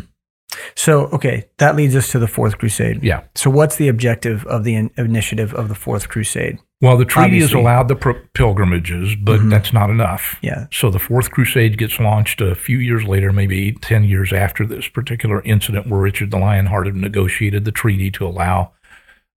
[0.75, 3.03] So, okay, that leads us to the Fourth Crusade.
[3.03, 3.23] Yeah.
[3.35, 6.57] So, what's the objective of the in- initiative of the Fourth Crusade?
[6.81, 9.49] Well, the treaty has allowed the pro- pilgrimages, but Mhm.
[9.49, 10.37] that's not enough.
[10.41, 14.31] Yeah, So the Fourth Crusade gets launched a few years later, maybe eight, 10 years
[14.31, 18.73] after this particular incident where Richard the Lionhearted negotiated the treaty to allow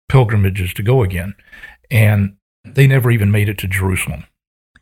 [0.10, 1.34] pilgrimages to go again.
[1.90, 4.26] And they never even made it to Jerusalem.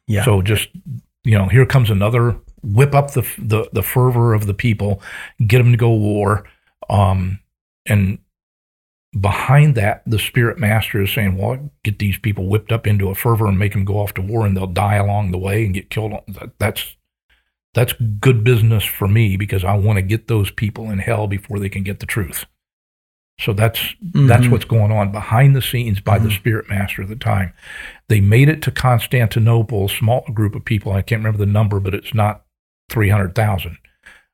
[0.08, 0.70] yeah, So just,
[1.24, 5.02] you know, here comes another whip up the, the, the fervor of the people,
[5.46, 6.46] get them to go war.
[6.89, 7.39] Um,
[7.86, 8.20] and
[9.20, 13.15] behind that, the spirit master is saying, well, get these people whipped up into a
[13.15, 15.74] fervor and make them go off to war and they'll die along the way and
[15.74, 16.13] get killed.
[16.60, 16.96] That's,
[17.74, 21.60] that's good business for me because I want to get those people in hell before
[21.60, 22.46] they can get the truth.
[23.39, 24.28] So that's mm-hmm.
[24.28, 26.28] that's what's going on behind the scenes by mm-hmm.
[26.28, 27.54] the spirit master at the time.
[28.10, 30.91] They made it to Constantinople, a small group of people.
[30.91, 32.46] I can't remember the number, but it's not
[32.89, 33.78] three hundred thousand.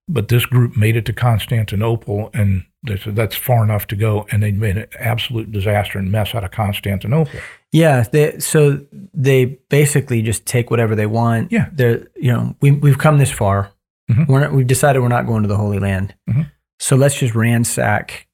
[0.07, 4.27] But this group made it to Constantinople, and they said that's far enough to go,
[4.31, 7.39] and they made an absolute disaster and mess out of Constantinople.
[7.71, 11.51] Yeah, they, so they basically just take whatever they want.
[11.51, 13.71] Yeah, they're you know we we've come this far.
[14.11, 14.31] Mm-hmm.
[14.31, 16.43] We're not, we've decided we're not going to the Holy Land, mm-hmm.
[16.79, 18.27] so let's just ransack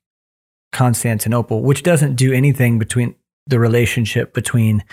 [0.71, 4.84] Constantinople, which doesn't do anything between the relationship between.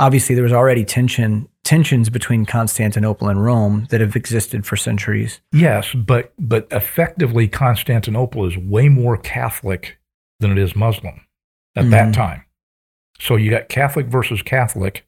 [0.00, 5.40] Obviously, there was already tension tensions between Constantinople and Rome that have existed for centuries.
[5.52, 9.98] Yes, but but effectively Constantinople is way more Catholic
[10.40, 11.20] than it is Muslim
[11.74, 12.12] at mm that mm-hmm.
[12.12, 12.44] time.
[13.18, 15.06] So you got Catholic versus Catholic.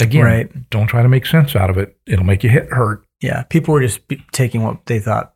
[0.00, 0.70] Again, right.
[0.70, 1.98] don't try to make sense out of it.
[2.06, 3.04] It'll make you hit hurt.
[3.20, 5.34] Yeah, people were just taking what they thought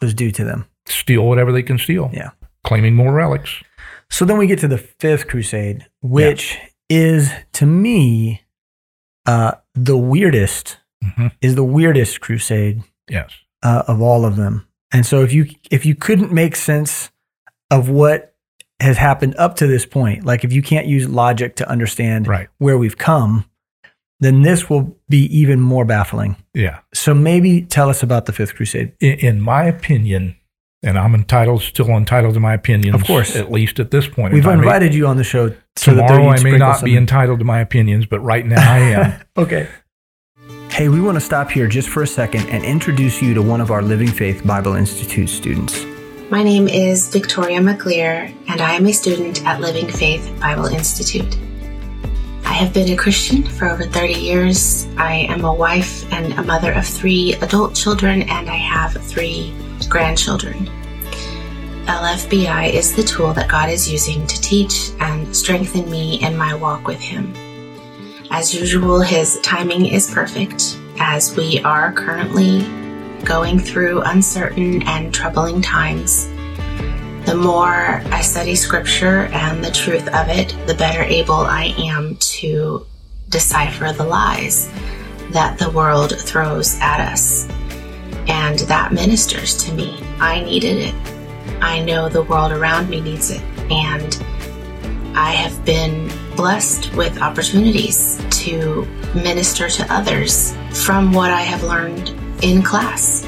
[0.00, 0.66] was due to them.
[0.86, 2.10] Steal whatever they can steal.
[2.14, 2.30] Yeah.
[2.64, 3.62] Claiming more relics.
[4.10, 8.42] So then we get to the fifth crusade, which yeah is to me
[9.26, 10.78] uh, the weirdest.
[11.04, 11.28] Mm-hmm.
[11.40, 12.82] Is the weirdest crusade.
[13.08, 13.32] Yes.
[13.62, 14.66] Uh, of all of them.
[14.92, 17.10] And so if you if you couldn't make sense
[17.70, 18.34] of what
[18.80, 22.48] has happened up to this point, like if you can't use logic to understand right.
[22.58, 23.44] where we've come,
[24.20, 26.36] then this will be even more baffling.
[26.54, 26.80] Yeah.
[26.94, 28.92] So maybe tell us about the Fifth Crusade.
[29.00, 30.36] In, in my opinion,
[30.82, 32.94] and I'm entitled, still entitled to my opinions.
[32.94, 34.32] Of course, at least at this point.
[34.32, 35.54] We've in invited you on the show.
[35.76, 39.20] So Tomorrow, I may not be entitled to my opinions, but right now I am.
[39.36, 39.68] okay.
[40.70, 43.60] Hey, we want to stop here just for a second and introduce you to one
[43.60, 45.84] of our Living Faith Bible Institute students.
[46.30, 51.36] My name is Victoria McLear, and I am a student at Living Faith Bible Institute.
[52.44, 54.86] I have been a Christian for over 30 years.
[54.96, 59.54] I am a wife and a mother of three adult children, and I have three
[59.86, 60.68] grandchildren.
[61.86, 66.54] LFBI is the tool that God is using to teach and strengthen me in my
[66.54, 67.32] walk with Him.
[68.30, 72.60] As usual, His timing is perfect as we are currently
[73.24, 76.26] going through uncertain and troubling times.
[77.24, 82.16] The more I study Scripture and the truth of it, the better able I am
[82.16, 82.86] to
[83.30, 84.70] decipher the lies
[85.30, 87.48] that the world throws at us
[88.28, 89.98] and that ministers to me.
[90.20, 90.94] I needed it.
[91.60, 93.42] I know the world around me needs it.
[93.70, 94.16] And
[95.16, 102.10] I have been blessed with opportunities to minister to others from what I have learned
[102.42, 103.24] in class.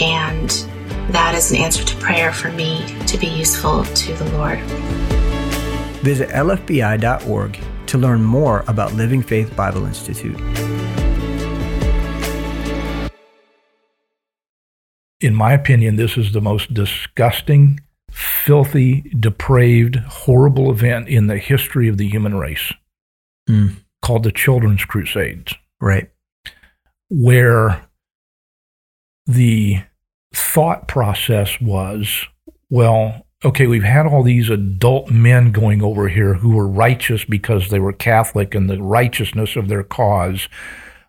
[0.00, 0.48] And
[1.10, 4.60] that is an answer to prayer for me to be useful to the Lord.
[6.02, 10.38] Visit lfbi.org to learn more about Living Faith Bible Institute.
[15.20, 21.88] In my opinion, this is the most disgusting, filthy, depraved, horrible event in the history
[21.88, 22.72] of the human race
[23.48, 23.76] mm.
[24.02, 25.54] called the Children's Crusades.
[25.80, 26.10] Right.
[27.08, 27.86] Where
[29.26, 29.82] the
[30.34, 32.26] thought process was
[32.70, 37.70] well, okay, we've had all these adult men going over here who were righteous because
[37.70, 40.48] they were Catholic and the righteousness of their cause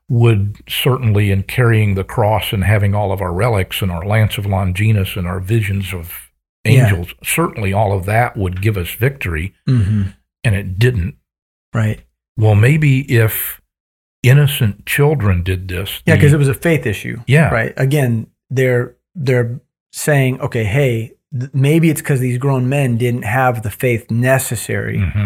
[0.09, 4.37] would certainly, in carrying the cross and having all of our relics and our lance
[4.37, 6.31] of Longinus and our visions of
[6.65, 7.13] angels, yeah.
[7.23, 9.53] certainly all of that would give us victory.
[9.67, 10.09] Mm-hmm.
[10.43, 11.15] And it didn't.
[11.73, 12.01] Right.
[12.35, 13.61] Well, maybe if
[14.23, 16.01] innocent children did this.
[16.05, 17.21] Yeah, because it was a faith issue.
[17.27, 17.49] Yeah.
[17.49, 17.73] Right.
[17.77, 23.61] Again, they're they're saying, okay, hey, th- maybe it's because these grown men didn't have
[23.61, 25.25] the faith necessary, mm-hmm.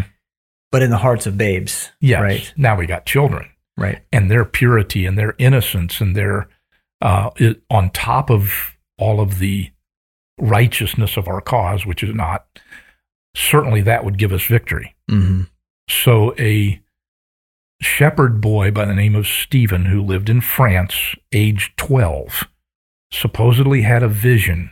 [0.71, 1.91] but in the hearts of babes.
[2.01, 2.21] Yes.
[2.21, 2.53] Right.
[2.57, 4.03] Now we got children right?
[4.11, 6.47] And their purity and their innocence and their
[7.01, 9.71] uh, it, on top of all of the
[10.39, 12.45] righteousness of our cause, which is not
[13.35, 14.95] certainly that would give us victory.
[15.09, 15.43] Mm-hmm.
[15.89, 16.81] So a
[17.81, 22.47] shepherd boy by the name of Stephen, who lived in France, age twelve,
[23.11, 24.71] supposedly had a vision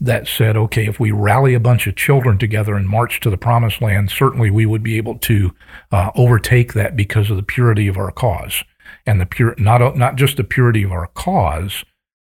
[0.00, 3.36] that said, okay, if we rally a bunch of children together and march to the
[3.36, 5.54] promised land, certainly we would be able to
[5.92, 8.64] uh, overtake that because of the purity of our cause
[9.04, 11.84] and the pure, not, not just the purity of our cause,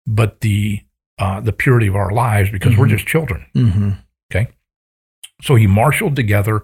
[0.06, 0.82] but the,
[1.18, 2.82] uh, the purity of our lives because mm-hmm.
[2.82, 3.46] we're just children.
[3.56, 3.92] Mm-hmm.
[4.32, 4.52] Okay.
[5.42, 6.62] So he marshaled together,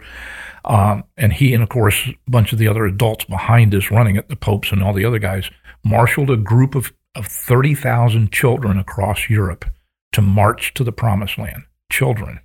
[0.66, 4.16] um, and he and of course a bunch of the other adults behind us running
[4.16, 5.50] it, the popes and all the other guys,
[5.84, 9.66] marshaled a group of, of 30,000 children across Europe
[10.14, 12.40] to march to the promised land, children,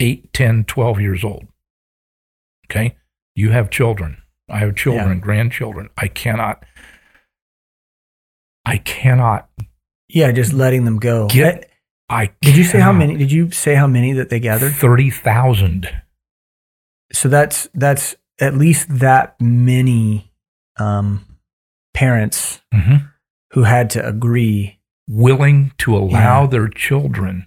[0.00, 1.46] 8, 10, 12 years old.
[2.70, 2.96] Okay?
[3.34, 4.18] You have children.
[4.48, 5.22] I have children, Yeah.
[5.24, 5.88] grandchildren.
[5.96, 6.64] I cannot,
[8.64, 9.48] I cannot
[10.08, 11.26] Yeah, just letting them go.
[11.28, 11.70] Get-
[12.08, 13.16] I- I did you say how many?
[13.16, 14.72] Did you say how many that they gathered?
[14.74, 15.88] Thirty thousand.
[17.12, 20.32] So that's that's at least that many
[20.78, 21.24] um,
[21.94, 23.06] parents Mm-hmm.
[23.54, 24.75] who had to agree.
[25.08, 26.46] Willing to allow Yeah.
[26.48, 27.46] their children.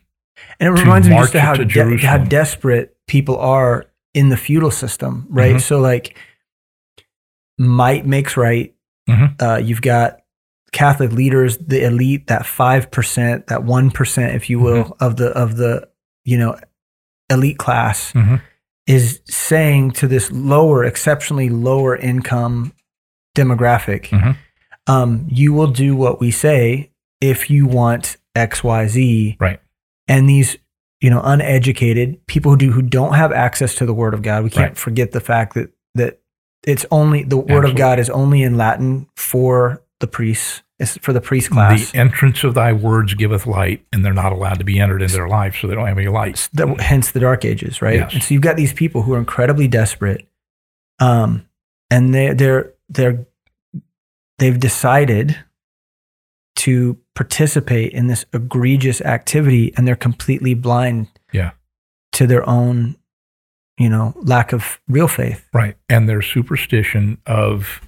[0.59, 4.71] And it reminds me just of how de- how desperate people are in the feudal
[4.71, 5.55] system, right?
[5.55, 5.61] Mhm.
[5.61, 6.15] So like,
[7.57, 8.73] might makes right.
[9.09, 9.41] Mhm.
[9.41, 10.17] Uh, you've got
[10.71, 15.03] Catholic leaders, the elite, that five percent, that one percent, if you will, Mm-hmm.
[15.03, 15.87] of the of the
[16.25, 16.55] you know
[17.29, 18.41] elite class Mhm.
[18.87, 22.71] is saying to this lower, exceptionally lower income
[23.35, 24.35] demographic, Mhm.
[24.87, 29.37] um, you will do what we say if you want X, Y, Z.
[29.39, 29.59] Right.
[30.07, 30.57] And these,
[31.01, 34.43] you know, uneducated people who do who don't have access to the Word of God.
[34.43, 34.77] We can't Right.
[34.77, 36.19] forget the fact that that
[36.65, 40.61] it's only the Word of God is only in Latin for the priests.
[40.77, 41.91] It's for the priest class.
[41.91, 45.13] The entrance of thy words giveth light, and they're not allowed to be entered into
[45.13, 46.47] their life, so they don't have any light.
[46.53, 47.95] the, hence the dark ages, right?
[47.95, 48.13] Yes.
[48.13, 50.25] And so you've got these people who are incredibly desperate,
[50.99, 51.45] um,
[51.91, 53.25] and they they're they're
[54.37, 55.37] they've decided
[56.69, 61.51] to participate in this egregious activity, and they're completely blind, Yeah.
[62.13, 62.95] to their own,
[63.77, 65.47] you know, lack of real faith.
[65.53, 65.75] Right.
[65.87, 67.81] And their superstition of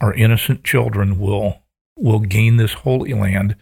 [0.00, 1.62] our innocent children will
[1.96, 3.54] will gain this holy land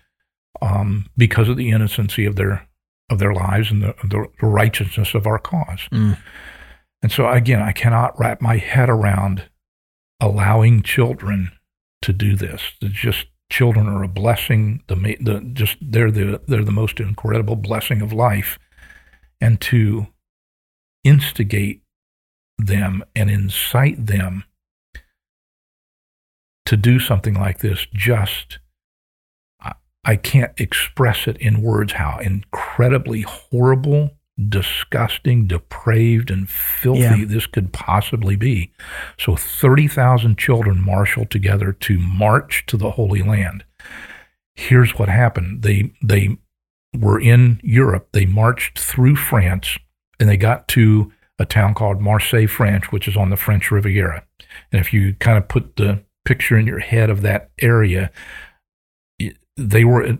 [0.62, 2.66] um, because of the innocency of their
[3.10, 5.88] of their lives and the, the righteousness of our cause.
[5.90, 6.16] Mm.
[7.02, 9.48] And so again, I cannot wrap my head around
[10.20, 11.50] allowing children
[12.02, 12.62] to do this.
[12.80, 14.82] It's just children are a blessing.
[14.86, 18.58] The, the just they're the they're the most incredible blessing of life,
[19.40, 20.08] and to
[21.04, 21.82] instigate
[22.58, 24.44] them and incite them
[26.66, 28.58] to do something like this just
[29.60, 34.17] I, I can't express it in words how incredibly horrible
[34.48, 37.24] disgusting depraved and filthy Yeah.
[37.26, 38.72] this could possibly be
[39.18, 43.64] so 30,000 children marshaled together to march to the holy land
[44.54, 46.36] here's what happened they they
[46.96, 49.76] were in Europe they marched through France
[50.20, 54.24] and they got to a town called Marseille, France, which is on the French Riviera.
[54.72, 58.10] And if you kind of put the picture in your head of that area,
[59.56, 60.18] they were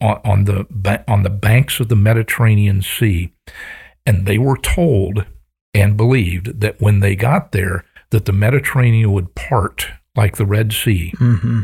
[0.00, 3.32] on, on the ba- on the banks of the Mediterranean Sea,
[4.06, 5.26] and they were told
[5.74, 10.72] and believed that when they got there, that the Mediterranean would part like the Red
[10.72, 11.12] Sea.
[11.18, 11.62] hmm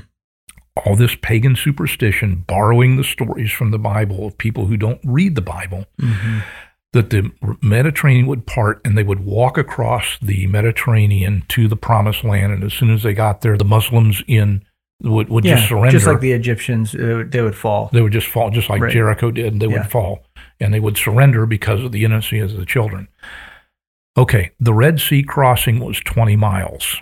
[0.84, 5.34] All this pagan superstition, borrowing the stories from the Bible of people who don't read
[5.34, 6.40] the Bible, hmm
[6.92, 7.28] that the
[7.60, 12.52] Mediterranean would part and they would walk across the Mediterranean to the promised land.
[12.52, 14.64] And as soon as they got there, the Muslims in
[15.04, 15.90] would, would Yeah, just surrender.
[15.90, 17.90] just like the Egyptians, uh, they would, fall.
[17.92, 18.92] they would just fall, just like Right.
[18.92, 19.78] Jericho did, they Yeah.
[19.82, 20.24] would fall.
[20.60, 23.08] And they would surrender because of the innocence of the children.
[24.16, 27.00] Okay, the Red Sea crossing was 20 miles.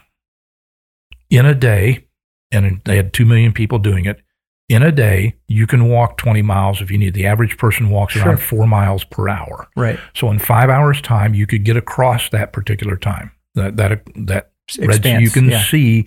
[1.30, 2.06] In a day,
[2.50, 4.20] and they had 2 million people doing it,
[4.68, 7.12] in a day, you can walk 20 miles if you need.
[7.14, 8.26] The average person walks Sure.
[8.26, 9.68] around 4 miles per hour.
[9.76, 9.98] Right.
[10.14, 13.32] So in five hours' time, you could get across that particular time.
[13.54, 15.62] That that that Red Sea, you can yeah.
[15.64, 16.06] see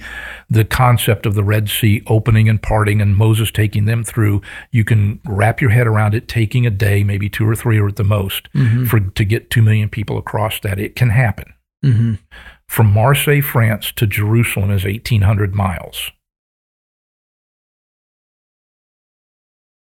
[0.50, 4.42] the concept of the Red Sea opening and parting, and Moses taking them through.
[4.72, 7.90] You can wrap your head around it, taking a day, maybe two or three, or
[7.90, 8.88] at the most, Mhm.
[8.88, 10.80] for to get two million people across that.
[10.80, 11.54] It can happen.
[11.84, 12.20] Mhm.
[12.68, 16.12] From Marseille, France, to Jerusalem is eighteen hundred miles.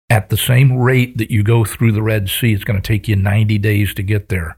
[0.10, 3.08] At the same rate that you go through the Red Sea, it's going to take
[3.08, 4.58] you 90 days to get there.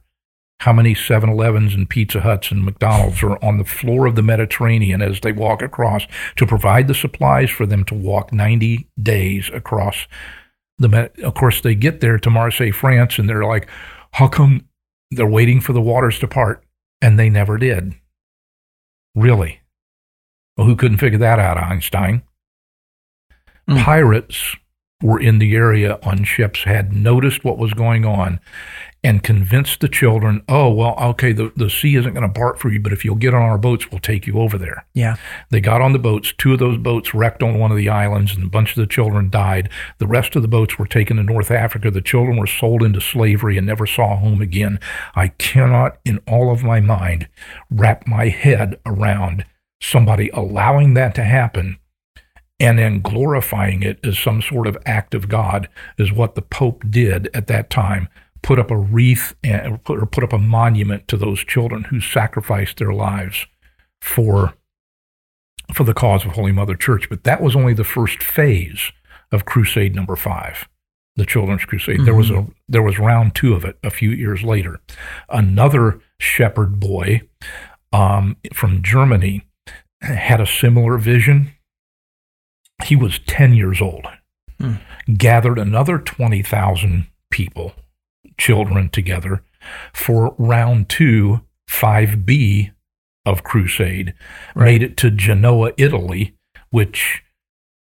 [0.59, 4.21] How many 7 Elevens and Pizza Huts and McDonald's are on the floor of the
[4.21, 9.49] Mediterranean as they walk across to provide the supplies for them to walk 90 days
[9.53, 10.07] across
[10.77, 13.69] the Med- Of course, they get there to Marseille, France, and they're like,
[14.11, 14.67] how come
[15.11, 16.63] they're waiting for the waters to part?
[17.01, 17.95] And they never did.
[19.15, 19.59] Really?
[20.57, 22.23] Well, who couldn't figure that out, Einstein?
[23.69, 23.83] Mm.
[23.83, 24.55] Pirates
[25.01, 28.39] were in the area on ships, had noticed what was going on,
[29.03, 32.71] and convince the children, oh, well, okay, the, the sea isn't going to part for
[32.71, 34.85] you, but if you'll get on our boats, we'll take you over there.
[34.93, 35.17] Yeah.
[35.49, 36.33] They got on the boats.
[36.37, 38.87] Two of those boats wrecked on one of the islands, and a bunch of the
[38.87, 39.69] children died.
[39.97, 41.91] The rest of the boats were taken to North Africa.
[41.91, 44.79] The children were sold into slavery and never saw home again.
[45.15, 47.27] I cannot, in all of my mind,
[47.69, 49.45] wrap my head around
[49.81, 51.77] somebody allowing that to happen
[52.59, 56.83] and then glorifying it as some sort of act of God, is what the Pope
[56.89, 58.07] did at that time.
[58.43, 62.77] Put up a wreath and, or put up a monument to those children who sacrificed
[62.77, 63.47] their lives
[64.01, 64.53] for
[65.73, 67.09] for the cause of Holy Mother Church.
[67.09, 68.91] But that was only the first phase
[69.31, 70.67] of Crusade number five,
[71.15, 71.95] the Children's Crusade.
[71.95, 72.05] Mm-hmm.
[72.05, 74.79] There was a there was round two of it a few years later.
[75.29, 77.21] Another shepherd boy
[77.91, 79.47] um, from Germany
[80.01, 81.53] had a similar vision.
[82.83, 84.05] He was ten years old.
[84.59, 84.81] Mm.
[85.17, 87.73] Gathered another twenty thousand people,
[88.37, 89.43] children together
[89.93, 92.71] for round two, 5B
[93.25, 94.13] of Crusade,
[94.55, 94.65] right.
[94.65, 96.35] made it to Genoa, Italy,
[96.69, 97.23] which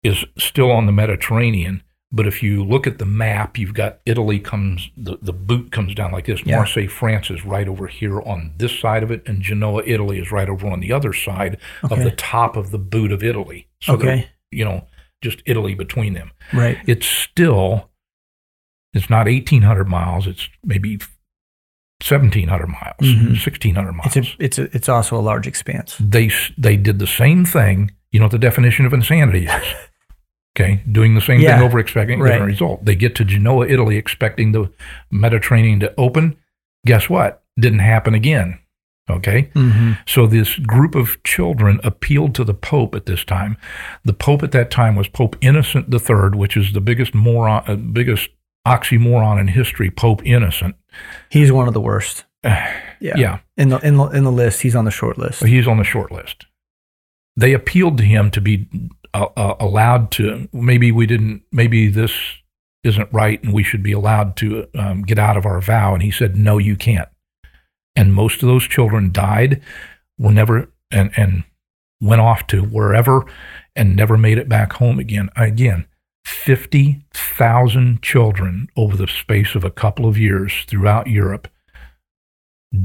[0.03, 1.83] is still on the Mediterranean.
[2.13, 5.95] But if you look at the map, you've got Italy comes, the, the boot comes
[5.95, 6.45] down like this.
[6.45, 6.57] Yeah.
[6.57, 10.29] Marseille, France is right over here on this side of it, and Genoa, Italy is
[10.29, 11.95] right over on the other side okay.
[11.95, 13.69] of the top of the boot of Italy.
[13.81, 14.29] So okay.
[14.51, 14.87] you know,
[15.21, 16.31] just Italy between them.
[16.51, 16.77] Right.
[16.85, 17.90] It's still,
[18.93, 20.97] it's not 1,800 miles, it's maybe
[22.01, 23.27] 1,700 miles, mm-hmm.
[23.27, 24.15] 1,600 miles.
[24.15, 25.95] It's, a, it's, a, it's also a large expanse.
[25.99, 27.91] They, they did the same thing.
[28.11, 29.73] You know what the definition of insanity is?
[30.57, 31.57] Okay, doing the same yeah.
[31.57, 32.31] thing over, expecting a right.
[32.31, 32.83] different result.
[32.83, 34.69] They get to Genoa, Italy, expecting the
[35.09, 36.35] Mediterranean to open.
[36.85, 37.43] Guess what?
[37.57, 38.59] Didn't happen again.
[39.09, 39.93] Okay, mm-hmm.
[40.05, 43.57] so this group of children appealed to the Pope at this time.
[44.05, 47.75] The Pope at that time was Pope Innocent III, which is the biggest moron, uh,
[47.75, 48.29] biggest
[48.65, 49.89] oxymoron in history.
[49.89, 50.75] Pope Innocent.
[51.29, 52.25] He's one of the worst.
[52.43, 53.39] yeah, yeah.
[53.57, 55.43] In the in the in the list, he's on the short list.
[55.43, 56.45] He's on the short list.
[57.35, 58.67] They appealed to him to be
[59.13, 60.49] uh, uh, allowed to.
[60.51, 61.43] Maybe we didn't.
[61.51, 62.11] Maybe this
[62.83, 65.93] isn't right, and we should be allowed to um, get out of our vow.
[65.93, 67.09] And he said, "No, you can't."
[67.95, 69.61] And most of those children died,
[70.17, 71.43] were never and and
[72.01, 73.25] went off to wherever,
[73.75, 75.29] and never made it back home again.
[75.35, 75.85] Again,
[76.25, 81.47] fifty thousand children over the space of a couple of years throughout Europe,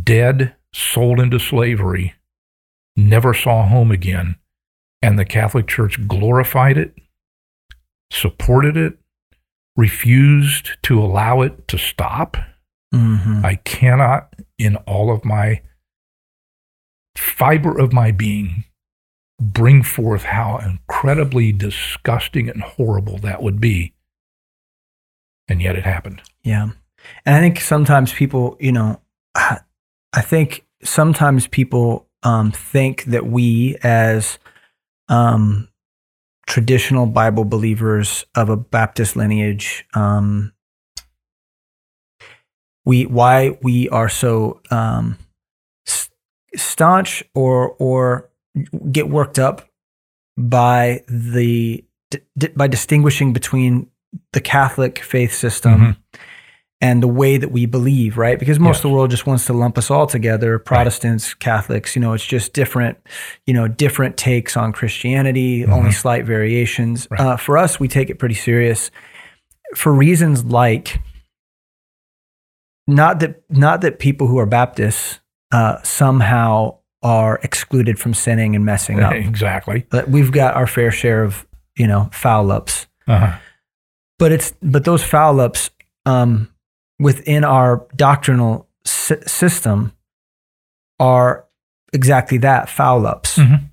[0.03, 2.15] dead, sold into slavery,
[2.97, 4.37] never saw home again
[5.03, 6.95] and the Catholic Church glorified it,
[8.11, 8.99] supported it,
[9.77, 12.37] refused to allow it to stop.
[12.95, 13.45] Mm-hmm.
[13.45, 15.63] I cannot, in all of my
[17.17, 18.65] fiber of my being,
[19.41, 23.93] bring forth how incredibly disgusting and horrible that would be.
[25.49, 26.23] And yet it happened.
[26.43, 26.71] Yeah.
[27.25, 29.01] And I think sometimes people, you know,
[29.35, 34.39] I think sometimes people um, think that we as
[35.09, 35.69] um,
[36.47, 40.53] traditional Bible believers of a Baptist lineage, um,
[42.85, 45.19] we why we are so um,
[46.55, 48.31] staunch or or
[48.91, 49.69] get worked up
[50.37, 51.85] by the
[52.55, 53.89] by distinguishing between
[54.33, 56.21] the Catholic faith system mm-hmm
[56.81, 58.39] and the way that we believe, right?
[58.39, 61.41] Because most of the world just wants to lump us all together, Protestants, right.
[61.41, 62.99] Catholics, you know, it's just different,
[63.47, 65.73] you know, different takes on Christianity, mm-hmm.
[65.73, 67.09] only slight variations.
[67.11, 67.21] Right.
[67.21, 68.91] Uh, for us, we take it pretty serious
[69.75, 71.01] for reasons like
[72.87, 75.21] not that not that people who are Baptists
[75.53, 79.13] uh, somehow are excluded from sinning and messing up.
[79.15, 79.87] Exactly.
[79.91, 81.47] But we've got our fair share of,
[81.77, 82.89] you know, foul ups.
[83.07, 83.39] Uh-huh.
[84.19, 85.71] But it's but those foul ups
[86.05, 86.51] um,
[86.99, 89.93] within our doctrinal sy- system
[90.99, 91.47] are
[91.93, 93.39] exactly that foul ups.
[93.39, 93.67] Mm-hmm.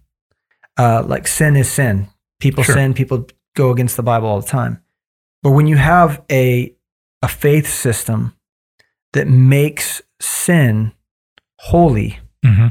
[0.78, 2.08] Uh, like sin is sin.
[2.40, 2.76] People sure.
[2.76, 3.26] sin, people
[3.56, 4.84] go against the Bible all the time.
[5.42, 6.76] But when you have a,
[7.24, 8.36] a faith system
[9.14, 10.92] that makes sin
[11.58, 12.68] holy, mm-hmm.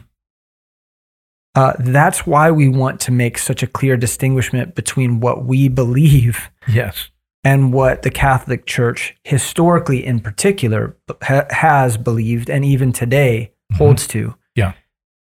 [1.55, 6.50] Uh, that's why we want to make such a clear distinguishment between what we believe
[6.66, 7.11] yes
[7.44, 13.78] and what the Catholic Church, historically in particular, ha- has believed and even today mm-hmm.
[13.78, 14.34] holds to.
[14.55, 14.74] Yeah.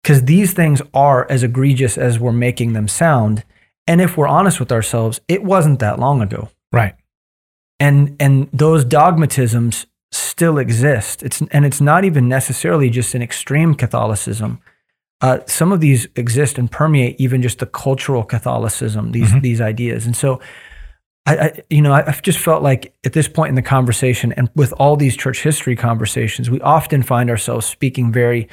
[0.03, 3.45] Because these things are as egregious as we're making them sound.
[3.87, 6.49] And if we're honest with ourselves, it wasn't that long ago.
[6.72, 6.95] Right.
[7.79, 11.22] And and those dogmatisms still exist.
[11.22, 14.61] It's and it's not even necessarily just an extreme Catholicism.
[15.21, 19.12] Uh, some of these exist and permeate even just the cultural Catholicism.
[19.12, 19.41] These mm-hmm.
[19.41, 20.41] these ideas, and so
[21.27, 24.49] I, I, you know, I've just felt like at this point in the conversation, and
[24.55, 28.49] with all these church history conversations, we often find ourselves speaking very,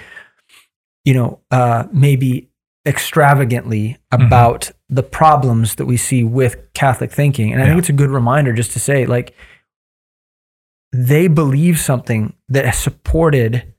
[1.06, 2.50] you know, uh, maybe
[2.86, 4.26] extravagantly mm-hmm.
[4.26, 4.96] about mm-hmm.
[4.96, 7.54] the problems that we see with Catholic thinking.
[7.54, 9.36] And I think it's a good reminder just to say, like,
[10.92, 13.74] they believe something that has supported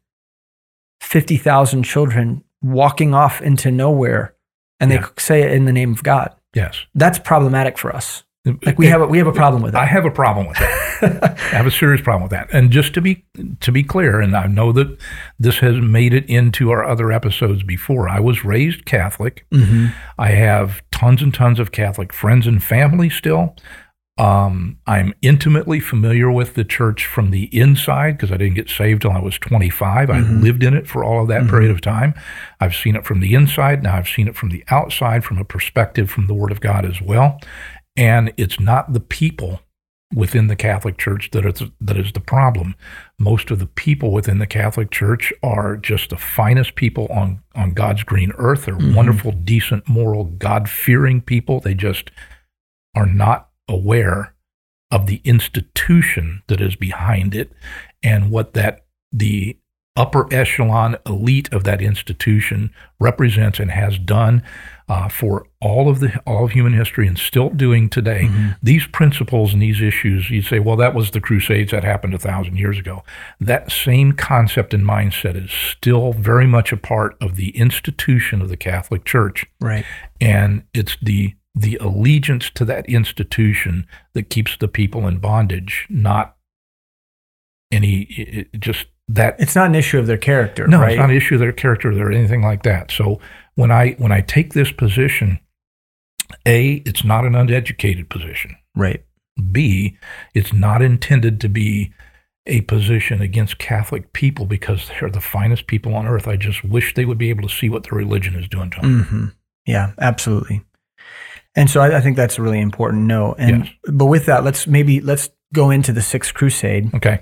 [1.01, 4.35] 50,000 children walking off into nowhere,
[4.81, 5.09] and they yeah.
[5.19, 6.35] say it in the name of God.
[6.55, 6.87] Yes.
[6.95, 8.25] That's problematic for us.
[8.63, 9.81] Like we have a, we have a problem with that.
[9.81, 11.39] I have a problem with that.
[11.53, 12.53] I have a serious problem with that.
[12.53, 13.25] And just to be
[13.61, 14.99] to be clear, and I know that
[15.39, 18.07] this has made it into our other episodes before.
[18.07, 19.47] I was raised Catholic.
[19.51, 19.87] Mm-hmm.
[20.19, 23.57] I have tons and tons of Catholic friends and family still.
[24.17, 29.03] Um, I'm intimately familiar with the church from the inside because I didn't get saved
[29.03, 30.09] till I was 25.
[30.09, 30.41] I mm-hmm.
[30.41, 31.51] lived in it for all of that mm-hmm.
[31.51, 32.15] period of time.
[32.61, 33.83] I've seen it from the inside.
[33.83, 36.85] Now I've seen it from the outside, from a perspective from the Word of God
[36.85, 37.41] as well.
[37.97, 39.61] And it's not the people
[40.15, 42.77] within the Catholic Church that is that is the problem.
[43.19, 47.73] Most of the people within the Catholic Church are just the finest people on on
[47.73, 48.67] God's green earth.
[48.67, 48.95] They're mm-hmm.
[48.95, 51.61] wonderful, decent, moral, God fearing people.
[51.61, 52.11] They just
[52.95, 54.35] are not aware
[54.91, 57.53] of the institution that is behind it
[58.03, 59.57] and what that the
[59.97, 64.43] upper echelon elite of that institution represents and has done
[64.89, 68.29] uh, for all of the all of human history and still doing today.
[68.63, 72.19] These principles and these issues, you'd say, well, that was the Crusades that happened a
[72.19, 73.03] thousand years ago.
[73.41, 78.49] That same concept and mindset is still very much a part of the institution of
[78.49, 79.85] the Catholic Church Right.
[80.21, 86.37] and it's the the allegiance to that institution that keeps the people in bondage, not
[87.71, 89.37] any it, just that.
[89.39, 90.93] It's not an issue of their character, no, right?
[90.93, 92.91] it's not an issue of their character or anything like that.
[92.91, 93.21] So
[93.55, 95.39] when I when I take this position,
[96.47, 98.57] a it's not an uneducated position.
[98.75, 99.05] right.
[99.51, 99.99] B
[100.33, 101.93] it's not intended to be
[102.47, 106.29] a position against Catholic people because they're the finest people on earth.
[106.29, 108.81] I just wish they would be able to see what their religion is doing to
[108.81, 109.03] them.
[109.05, 109.25] hmm
[109.67, 110.63] Yeah, absolutely.
[111.57, 113.37] And so I, I think that's a really important note.
[113.39, 113.75] And Yes.
[113.93, 116.93] but with that, let's maybe let's go into the Sixth Crusade.
[116.95, 117.21] Okay.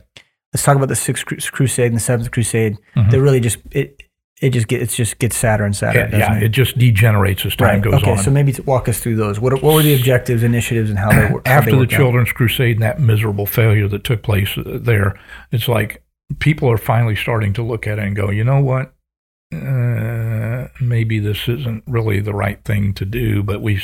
[0.52, 2.76] Let's talk about the Sixth Crusade and the Seventh Crusade.
[2.96, 3.10] Mhm.
[3.10, 4.02] They really just it
[4.40, 6.08] it just get it just gets sadder and sadder.
[6.10, 6.42] Yeah, yeah, it?
[6.44, 7.82] it just degenerates as time right.
[7.82, 8.12] goes okay, on.
[8.14, 9.38] Okay, so maybe walk us through those.
[9.38, 11.90] What what were the objectives, initiatives, and how they were After they the out?
[11.90, 15.18] Children's Crusade and that miserable failure that took place uh, there,
[15.52, 16.02] it's like
[16.38, 18.94] people are finally starting to look at it and go, you know what?
[19.54, 23.80] Uh, maybe this isn't really the right thing to do, but we,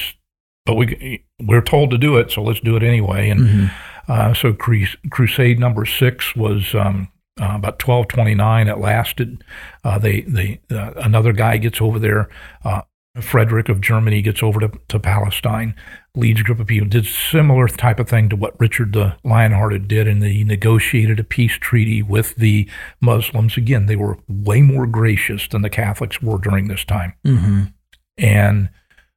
[0.69, 3.31] but we, we're told to do it, so let's do it anyway.
[3.31, 3.71] And Mhm.
[4.09, 7.09] uh, so Crus- Crusade number six was um,
[7.41, 8.69] uh, about twelve twenty nine.
[8.69, 9.43] It lasted.
[9.85, 12.29] Uh, they they uh, another guy gets over there.
[12.65, 12.83] Uh,
[13.21, 15.75] Frederick of Germany gets over to, to Palestine,
[16.15, 16.89] leads a group of people.
[16.89, 21.25] Did similar type of thing to what Richard the Lionhearted did, and he negotiated a
[21.25, 22.69] peace treaty with the
[23.01, 23.57] Muslims.
[23.57, 27.73] Again, they were way more gracious than the Catholics were during this time Mhm.
[28.19, 28.69] and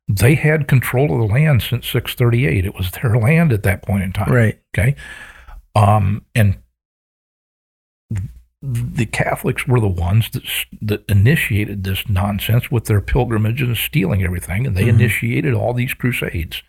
[0.07, 4.03] they had control of the land since 638 it was their land at that point
[4.03, 4.59] in time Right.
[4.75, 4.95] okay
[5.75, 6.57] um and
[8.63, 10.43] the catholics were the ones that
[10.81, 14.89] that initiated this nonsense with their pilgrimages and stealing everything and they Mhm.
[14.89, 16.61] initiated all these crusades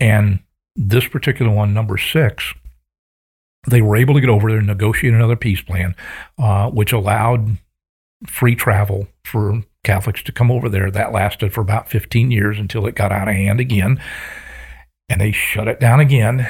[0.00, 0.40] and
[0.76, 2.52] this particular one number 6
[3.66, 5.94] they were able to get over there and negotiate another peace plan
[6.36, 7.56] uh, which allowed
[8.26, 10.90] free travel for Catholics to come over there.
[10.90, 14.00] That lasted for about 15 years until it got out of hand again.
[15.08, 16.48] And they shut it down again.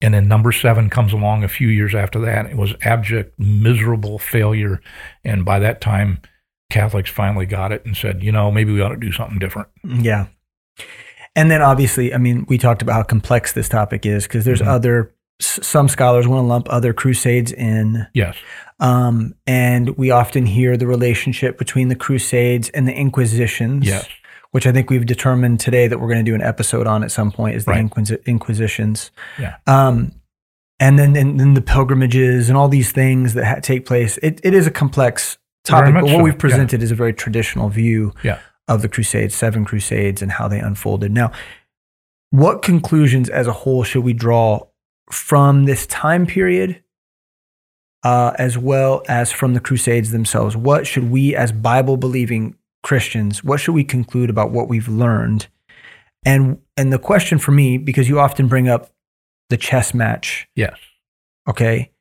[0.00, 2.46] And then number seven comes along a few years after that.
[2.46, 4.80] It was abject, miserable failure.
[5.24, 6.20] And by that time,
[6.70, 9.68] Catholics finally got it and said, you know, maybe we ought to do something different.
[9.84, 10.26] Yeah.
[11.36, 14.60] And then obviously, I mean, we talked about how complex this topic is because there's
[14.62, 14.66] Mhm.
[14.68, 18.06] other, some scholars want to lump other crusades in.
[18.14, 18.36] Yes.
[18.80, 23.86] Um, and we often hear the relationship between the crusades and the inquisitions.
[23.86, 24.08] Yes.
[24.52, 27.10] Which I think we've determined today that we're going to do an episode on at
[27.10, 27.84] some point is the Right.
[27.90, 29.10] inquisi- inquisitions.
[29.38, 29.56] Yeah.
[29.66, 30.12] Um,
[30.78, 34.16] and then, and then the pilgrimages and all these things that ha- take place.
[34.18, 36.38] It, it is a complex topic, but what so, we've yeah.
[36.38, 38.38] presented is a very traditional view Yeah.
[38.68, 41.10] of the Crusades, seven Crusades, and how they unfolded.
[41.10, 41.32] Now,
[42.30, 44.66] what conclusions as a whole should we draw
[45.10, 46.82] from this time period,
[48.02, 50.56] uh, as well as from the Crusades themselves?
[50.56, 55.48] What should we, as Bible believing Christians, what should we conclude about what we've learned?
[56.26, 58.90] And and the question for me, because you often bring up
[59.50, 60.76] the chess match, Yes.
[61.48, 61.92] okay,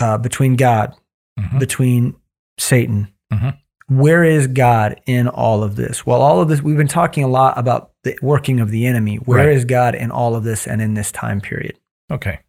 [0.00, 0.94] uh, between God,
[1.38, 1.58] Mhm.
[1.58, 2.16] between
[2.58, 3.08] Satan.
[3.32, 3.56] Mhm.
[3.88, 6.04] Where is God in all of this?
[6.04, 9.16] Well, all of this, we've been talking a lot about the working of the enemy.
[9.16, 9.68] Where is Right.
[9.68, 11.78] God in all of this and in this time period?
[12.10, 12.40] Okay.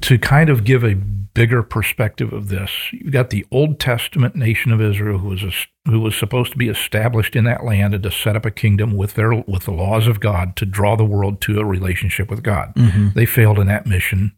[0.00, 4.72] To kind of give a bigger perspective of this, you've got the Old Testament nation
[4.72, 5.52] of Israel, who was a,
[5.88, 8.96] who was supposed to be established in that land and to set up a kingdom
[8.96, 12.42] with their with the laws of God to draw the world to a relationship with
[12.42, 12.74] God.
[12.74, 13.10] Mm-hmm.
[13.14, 14.32] They failed in that mission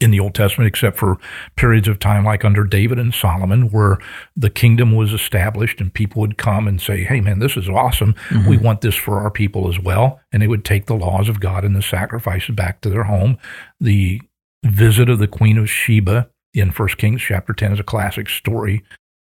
[0.00, 1.18] in the Old Testament, except for
[1.56, 3.98] periods of time like under David and Solomon, where
[4.36, 8.14] the kingdom was established and people would come and say, Hey, man, this is awesome.
[8.28, 8.48] Mm-hmm.
[8.48, 10.20] We want this for our people as well.
[10.32, 13.38] And they would take the laws of God and the sacrifices back to their home.
[13.80, 14.20] The
[14.64, 18.84] visit of the Queen of Sheba in 1 Kings chapter 10 is a classic story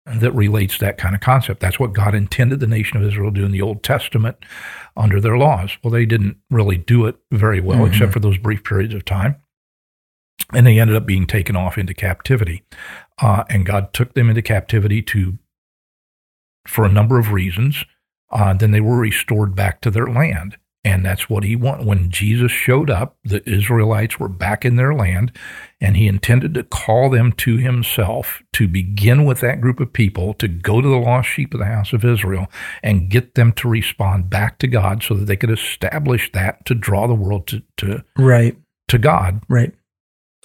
[0.04, 1.60] that relates that kind of concept.
[1.60, 4.36] That's what God intended the nation of Israel to do in the Old Testament
[4.96, 5.76] under their laws.
[5.84, 7.92] Well, they didn't really do it very well, mm-hmm.
[7.92, 9.36] except for those brief periods of time
[10.52, 12.62] and they ended up being taken off into captivity.
[13.20, 15.38] Uh, and God took them into captivity to,
[16.66, 17.84] for a number of reasons.
[18.30, 20.56] Uh, then they were restored back to their land.
[20.84, 21.86] And that's what he wanted.
[21.86, 25.30] When Jesus showed up, the Israelites were back in their land,
[25.80, 30.34] and he intended to call them to himself to begin with that group of people,
[30.34, 32.48] to go to the lost sheep of the house of Israel
[32.82, 36.74] and get them to respond back to God so that they could establish that to
[36.74, 38.56] draw the world to, to, right.
[38.88, 39.40] to God.
[39.48, 39.72] Right.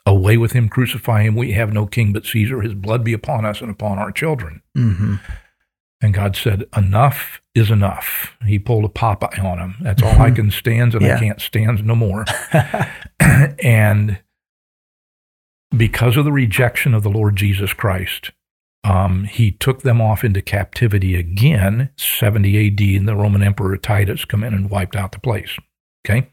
[0.07, 1.35] Away with him, crucify him.
[1.35, 2.61] We have no king but Caesar.
[2.61, 4.61] His blood be upon us and upon our children.
[4.75, 5.15] Mm-hmm.
[5.99, 8.33] And God said, Enough is enough.
[8.45, 9.75] He pulled a Popeye on him.
[9.81, 11.17] That's all I can stand, and yeah.
[11.17, 12.23] I can't stand no more.
[13.19, 14.19] and
[15.75, 18.31] because of the rejection of the Lord Jesus Christ,
[18.83, 24.23] um, he took them off into captivity again, 70 AD, and the Roman Emperor Titus
[24.23, 25.57] come in and wiped out the place.
[26.05, 26.29] Okay?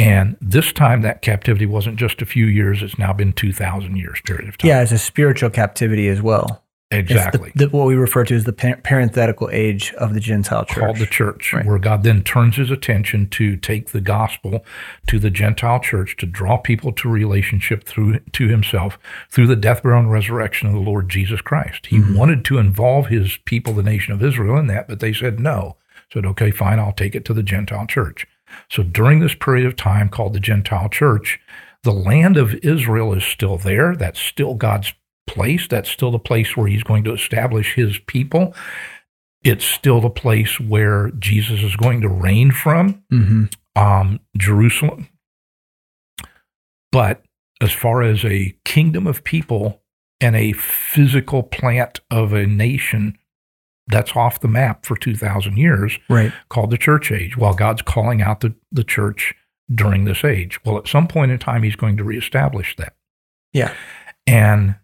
[0.00, 3.96] And this time, that captivity wasn't just a few years; it's now been two thousand
[3.96, 4.68] years period of time.
[4.68, 6.64] Yeah, it's a spiritual captivity as well.
[6.92, 7.52] Exactly.
[7.54, 10.84] The, the, what we refer to as the parenthetical age of the Gentile church.
[10.84, 11.64] Called the church, right.
[11.64, 14.64] where God then turns his attention to take the gospel
[15.06, 18.98] to the Gentile church to draw people to relationship through to himself
[19.30, 21.86] through the death, burial, and resurrection of the Lord Jesus Christ.
[21.86, 22.14] He mm-hmm.
[22.14, 25.76] wanted to involve his people, the nation of Israel, in that, but they said no.
[26.12, 28.26] Said, okay, fine, I'll take it to the Gentile church.
[28.70, 31.40] So during this period of time called the Gentile church,
[31.82, 33.96] the land of Israel is still there.
[33.96, 34.92] That's still God's
[35.26, 35.66] place.
[35.68, 38.54] That's still the place where he's going to establish his people.
[39.42, 43.44] It's still the place where Jesus is going to reign from, mm-hmm.
[43.80, 45.08] um, Jerusalem.
[46.92, 47.22] But
[47.60, 49.82] as far as a kingdom of people
[50.20, 53.16] and a physical plant of a nation,
[53.90, 56.32] that's off the map for 2,000 years, right.
[56.48, 59.34] called the church age, while God's calling out the, the church
[59.72, 60.62] during this age.
[60.64, 62.94] Well, at some point in time, he's going to reestablish that.
[63.52, 63.74] Yeah.
[64.26, 64.76] And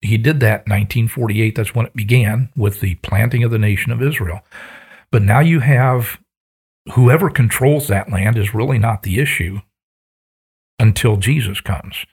[0.00, 1.54] he did that in 1948.
[1.54, 4.40] That's when it began with the planting of the nation of Israel.
[5.10, 6.18] But now you have
[6.94, 9.60] whoever controls that land is really not the issue
[10.78, 12.04] until Jesus comes.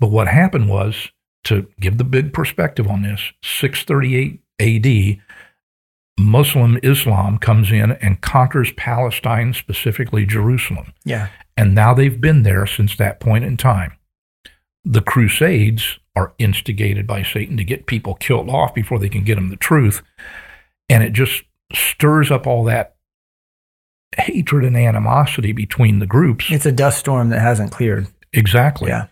[0.00, 1.10] But what happened was,
[1.44, 5.22] to give the big perspective on this, 638 AD,
[6.18, 10.92] Muslim Islam comes in and conquers Palestine, specifically Jerusalem.
[11.04, 11.28] Yeah.
[11.56, 13.92] And now they've been there since that point in time.
[14.84, 19.36] The Crusades are instigated by Satan to get people killed off before they can get
[19.36, 20.02] them the truth.
[20.88, 22.96] And it just stirs up all that
[24.16, 26.46] hatred and animosity between the groups.
[26.50, 28.08] It's a dust storm that hasn't cleared.
[28.32, 28.88] Exactly.
[28.88, 29.06] Yeah.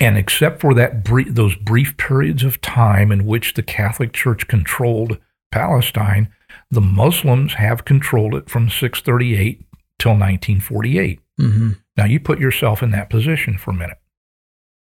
[0.00, 4.46] And except for that brief, those brief periods of time in which the Catholic Church
[4.46, 5.18] controlled
[5.56, 6.28] Palestine,
[6.70, 9.64] the Muslims have controlled it from 638
[9.98, 11.20] till 1948.
[11.40, 11.70] Mm-hmm.
[11.96, 13.96] Now you put yourself in that position for a minute.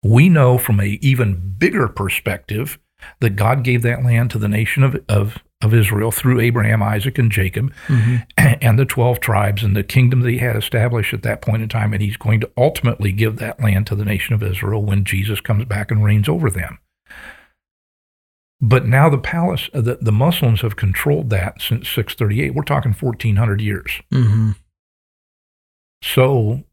[0.03, 2.80] We know from a even bigger perspective
[3.22, 7.18] that God gave that land to the nation of, of, of Israel through Abraham, Isaac,
[7.18, 8.18] and Jacob, mm-hmm.
[8.61, 11.70] and the 12 tribes and the kingdom that he had established at that point in
[11.70, 11.93] time.
[11.93, 15.39] And he's going to ultimately give that land to the nation of Israel when Jesus
[15.39, 16.80] comes back and reigns over them.
[18.60, 22.55] But now the palace, uh, the, the Muslims have controlled that since 638.
[22.55, 23.91] We're talking 1400 years.
[24.12, 24.51] Mm-hmm.
[26.03, 26.64] So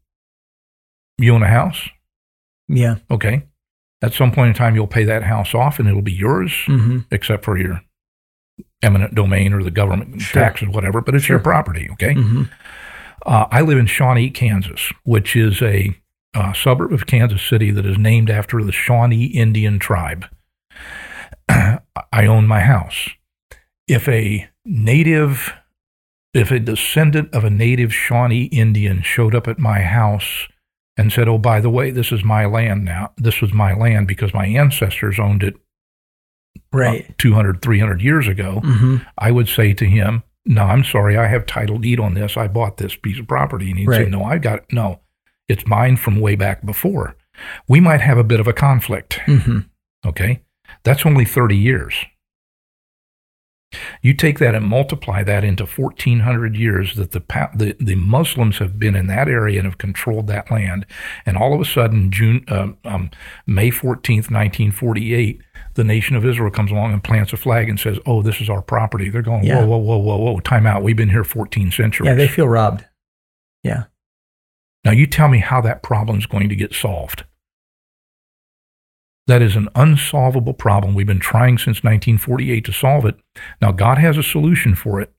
[1.17, 1.89] you own a house?
[2.67, 2.95] Yeah.
[3.11, 3.43] Okay.
[4.01, 6.99] At some point in time, you'll pay that house off and it'll be yours, mm-hmm.
[7.11, 7.81] except for your
[8.81, 10.41] eminent domain or the government sure.
[10.41, 11.35] taxes, whatever, but it's sure.
[11.35, 11.89] your property.
[11.93, 12.15] Okay.
[12.15, 12.43] Mm-hmm.
[13.25, 15.95] Uh, I live in Shawnee, Kansas, which is a
[16.33, 20.25] uh, suburb of Kansas City that is named after the Shawnee Indian tribe.
[21.49, 23.09] I own my house.
[23.87, 25.53] If a native,
[26.33, 30.47] if a descendant of a native Shawnee Indian showed up at my house
[30.97, 33.11] and said, Oh, by the way, this is my land now.
[33.17, 35.55] This was my land because my ancestors owned it
[36.71, 38.61] right 200, 300 years ago.
[38.63, 38.97] Mm-hmm.
[39.17, 41.17] I would say to him, No, I'm sorry.
[41.17, 42.37] I have title deed on this.
[42.37, 43.69] I bought this piece of property.
[43.69, 44.05] And he'd right.
[44.05, 44.65] say, No, I've got it.
[44.71, 45.01] No,
[45.47, 47.15] it's mine from way back before.
[47.67, 49.19] We might have a bit of a conflict.
[49.25, 49.59] Mm-hmm.
[50.07, 50.41] Okay.
[50.83, 51.95] That's only 30 years.
[54.01, 57.19] You take that and multiply that into 1,400 years that the,
[57.55, 60.85] the, the Muslims have been in that area and have controlled that land.
[61.25, 63.09] And all of a sudden, June, uh, um,
[63.45, 65.41] May 14th, 1948,
[65.73, 68.49] the nation of Israel comes along and plants a flag and says, "Oh, this is
[68.49, 69.65] our property." They're going, Yeah.
[69.65, 70.39] "Whoa, whoa, whoa, whoa, whoa!
[70.39, 70.83] Time out.
[70.83, 72.85] We've been here 14 centuries." Yeah, they feel robbed.
[73.63, 73.85] Yeah.
[74.85, 77.25] now you tell me how that problem is going to get solved.
[79.27, 80.93] That is an unsolvable problem.
[80.93, 83.15] We've been trying since 1948 to solve it.
[83.61, 85.11] Now God has a solution for it.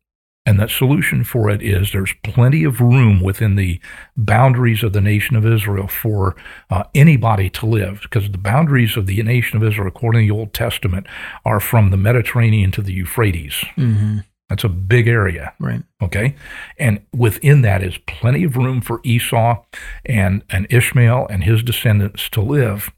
[0.48, 3.80] And that solution for it is there's plenty of room within the
[4.16, 6.36] boundaries of the nation of Israel for
[6.70, 10.38] uh, anybody to live, because the boundaries of the nation of Israel, according to the
[10.38, 11.08] Old Testament,
[11.44, 13.54] are from the Mediterranean to the Euphrates.
[13.76, 14.18] Mm-hmm.
[14.48, 15.52] That's a big area.
[15.58, 15.82] Right.
[16.00, 16.36] Okay.
[16.78, 19.64] And within that is plenty of room for Esau
[20.04, 22.92] and, and Ishmael and his descendants to live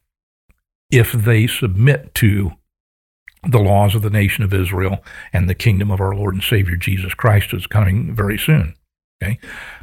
[0.91, 2.53] if they submit to
[3.47, 6.77] the laws of the nation of Israel and the kingdom of our Lord and Savior
[6.77, 8.75] Jesus Christ is coming very soon.
[9.23, 9.39] Okay.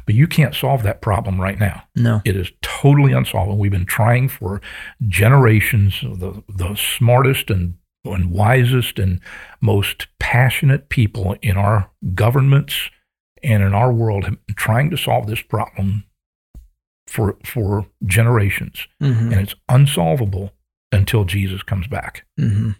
[0.06, 1.84] But you can't solve that problem right now.
[1.94, 2.22] No.
[2.24, 3.58] It is totally unsolvable.
[3.58, 4.60] We've been trying for
[5.08, 6.00] generations.
[6.00, 9.20] The, the smartest and, and wisest and
[9.60, 12.90] most passionate people in our governments
[13.42, 16.04] and in our world have been trying to solve this problem
[17.06, 18.86] for, for generations.
[19.02, 19.32] Mm-hmm.
[19.32, 20.52] And it's unsolvable
[20.92, 22.26] until Jesus comes back.
[22.38, 22.70] Mm-hmm.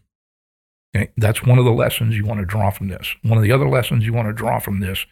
[0.94, 1.11] Okay?
[1.16, 3.14] That's one of the lessons you want to draw from this.
[3.22, 5.04] One of the other lessons you want to draw from this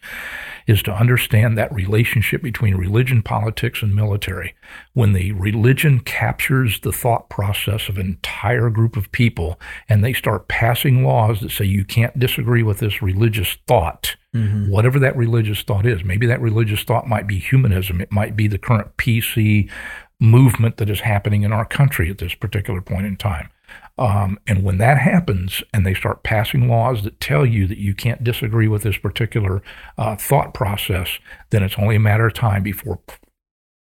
[0.67, 4.55] is to understand that relationship between religion, politics, and military.
[4.93, 10.13] When the religion captures the thought process of an entire group of people and they
[10.13, 14.69] start passing laws that say you can't disagree with this religious thought, Mm-hmm.
[14.69, 16.03] whatever that religious thought is.
[16.03, 18.01] Maybe that religious thought might be humanism.
[18.01, 19.71] It might be the current PC
[20.19, 23.49] movement that is happening in our country at this particular point in time.
[23.97, 27.93] Um, and when that happens and they start passing laws that tell you that you
[27.95, 29.61] can't disagree with this particular
[29.97, 32.99] uh, thought process, then it's only a matter of time before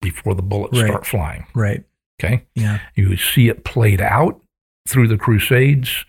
[0.02, 0.88] before the bullets Right.
[0.88, 1.46] start flying.
[1.56, 1.84] Right.
[2.22, 2.46] Okay.
[2.54, 2.80] Yeah.
[2.94, 4.40] You see it played out
[4.88, 6.06] through the crusades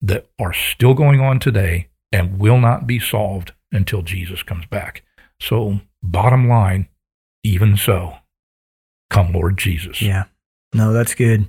[0.00, 5.02] that are still going on today and will not be solved until Jesus comes back.
[5.40, 6.88] So, bottom line,
[7.42, 8.14] even so,
[9.10, 10.00] come Lord Jesus.
[10.02, 10.24] Yeah.
[10.72, 11.46] No, that's good.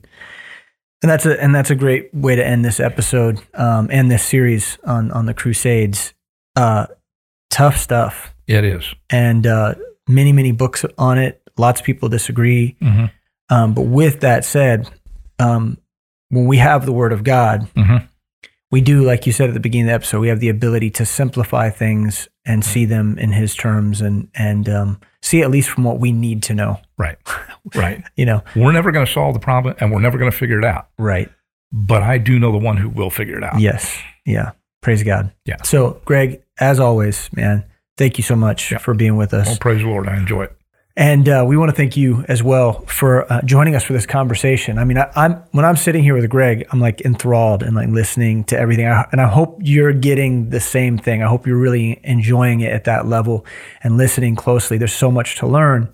[1.02, 4.24] And that's a and that's a great way to end this episode um, and this
[4.24, 6.14] series on on the Crusades.
[6.56, 6.88] Uh,
[7.50, 8.94] tough stuff, It is.
[9.10, 9.76] and uh,
[10.08, 11.42] many many books on it.
[11.58, 12.76] Lots of people disagree.
[12.82, 13.12] Mhm.
[13.50, 14.90] Um, but with that said,
[15.38, 15.78] um,
[16.30, 18.08] when we have the Word of God, Mhm.
[18.76, 20.90] We do, like you said at the beginning of the episode, we have the ability
[20.92, 25.70] to simplify things and see them in His terms and and um, see at least
[25.70, 26.80] from what we need to know.
[26.98, 27.18] Right.
[27.74, 28.04] Right.
[28.18, 30.60] You know, We're never going to solve the problem and we're never going to figure
[30.60, 30.90] it out.
[30.98, 31.30] right?
[31.72, 33.60] But I do know the one who will figure it out.
[33.60, 33.98] Yes.
[34.26, 34.52] Yeah.
[34.82, 35.32] Praise God.
[35.46, 35.62] Yeah.
[35.64, 37.64] So, Greg, as always, man,
[37.98, 38.78] thank you so much Yeah.
[38.80, 39.48] for being with us.
[39.48, 40.08] Well, praise the Lord.
[40.08, 40.56] I enjoy it.
[40.98, 44.06] And uh, we want to thank you as well for uh, joining us for this
[44.06, 44.78] conversation.
[44.78, 47.90] I mean, I, I'm when I'm sitting here with Greg, I'm like enthralled and like
[47.90, 48.88] listening to everything.
[48.88, 51.22] I, and I hope you're getting the same thing.
[51.22, 53.46] I hope you're really enjoying it at that level
[53.84, 54.78] and listening closely.
[54.78, 55.90] There's so much to learn.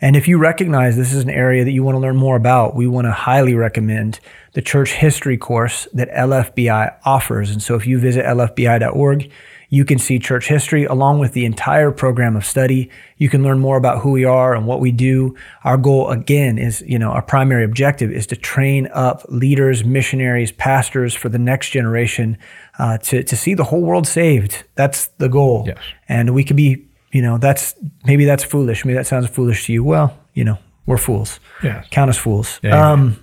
[0.00, 2.76] And if you recognize this is an area that you want to learn more about,
[2.76, 4.20] we want to highly recommend
[4.52, 7.50] the church history course that LFBI offers.
[7.50, 9.30] And so if you visit lfbi.org,
[9.74, 12.88] you can see church history along with the entire program of study.
[13.16, 15.34] You can learn more about who we are and what we do.
[15.64, 20.52] Our goal, again, is, you know, our primary objective is to train up leaders, missionaries,
[20.52, 22.38] pastors for the next generation
[22.78, 24.62] uh, to, to see the whole world saved.
[24.76, 25.64] That's the goal.
[25.66, 25.78] Yes.
[26.08, 28.84] And we could be, you know, that's maybe that's foolish.
[28.84, 29.82] Maybe that sounds foolish to you.
[29.82, 31.40] Well, you know, we're fools.
[31.64, 31.84] Yes.
[31.90, 32.60] Count us fools.
[32.62, 32.92] Yeah.
[32.92, 33.16] Um,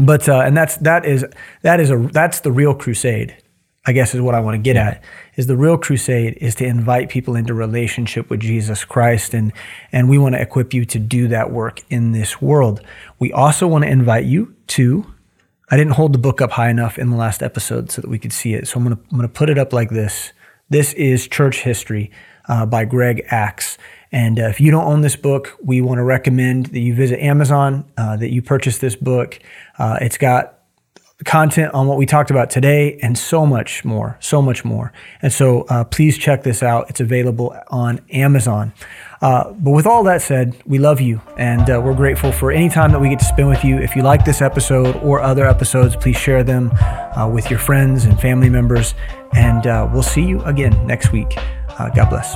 [0.00, 1.24] but uh, and that's that is
[1.62, 3.36] that is a that's the real crusade.
[3.84, 5.02] I guess is what I want to get at.
[5.36, 9.52] Is the real crusade is to invite people into relationship with Jesus Christ, and
[9.90, 12.80] and we want to equip you to do that work in this world.
[13.18, 15.12] We also want to invite you to.
[15.70, 18.18] I didn't hold the book up high enough in the last episode so that we
[18.18, 20.32] could see it, so I'm gonna I'm gonna put it up like this.
[20.70, 22.10] This is Church History
[22.48, 23.78] uh, by Greg Axe.
[24.12, 27.18] And uh, if you don't own this book, we want to recommend that you visit
[27.20, 29.38] Amazon, uh, that you purchase this book.
[29.78, 30.61] Uh, it's got
[31.24, 34.92] content on what we talked about today and so much more, so much more.
[35.20, 36.90] And so uh, please check this out.
[36.90, 38.72] It's available on Amazon.
[39.20, 42.68] Uh, but with all that said, we love you and uh, we're grateful for any
[42.68, 43.78] time that we get to spend with you.
[43.78, 48.04] If you like this episode or other episodes, please share them uh, with your friends
[48.04, 48.94] and family members.
[49.34, 51.34] And uh, we'll see you again next week.
[51.78, 52.34] Uh, God bless.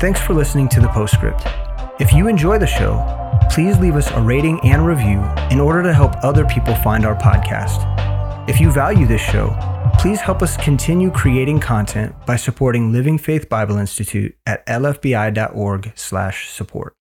[0.00, 1.44] Thanks for listening to the Postscript.
[1.98, 3.17] If you enjoy the show,
[3.50, 7.16] please leave us a rating and review in order to help other people find our
[7.16, 7.86] podcast.
[8.48, 9.56] If you value this show,
[9.98, 16.97] please help us continue creating content by supporting Living Faith Bible Institute at lfbi.org/support.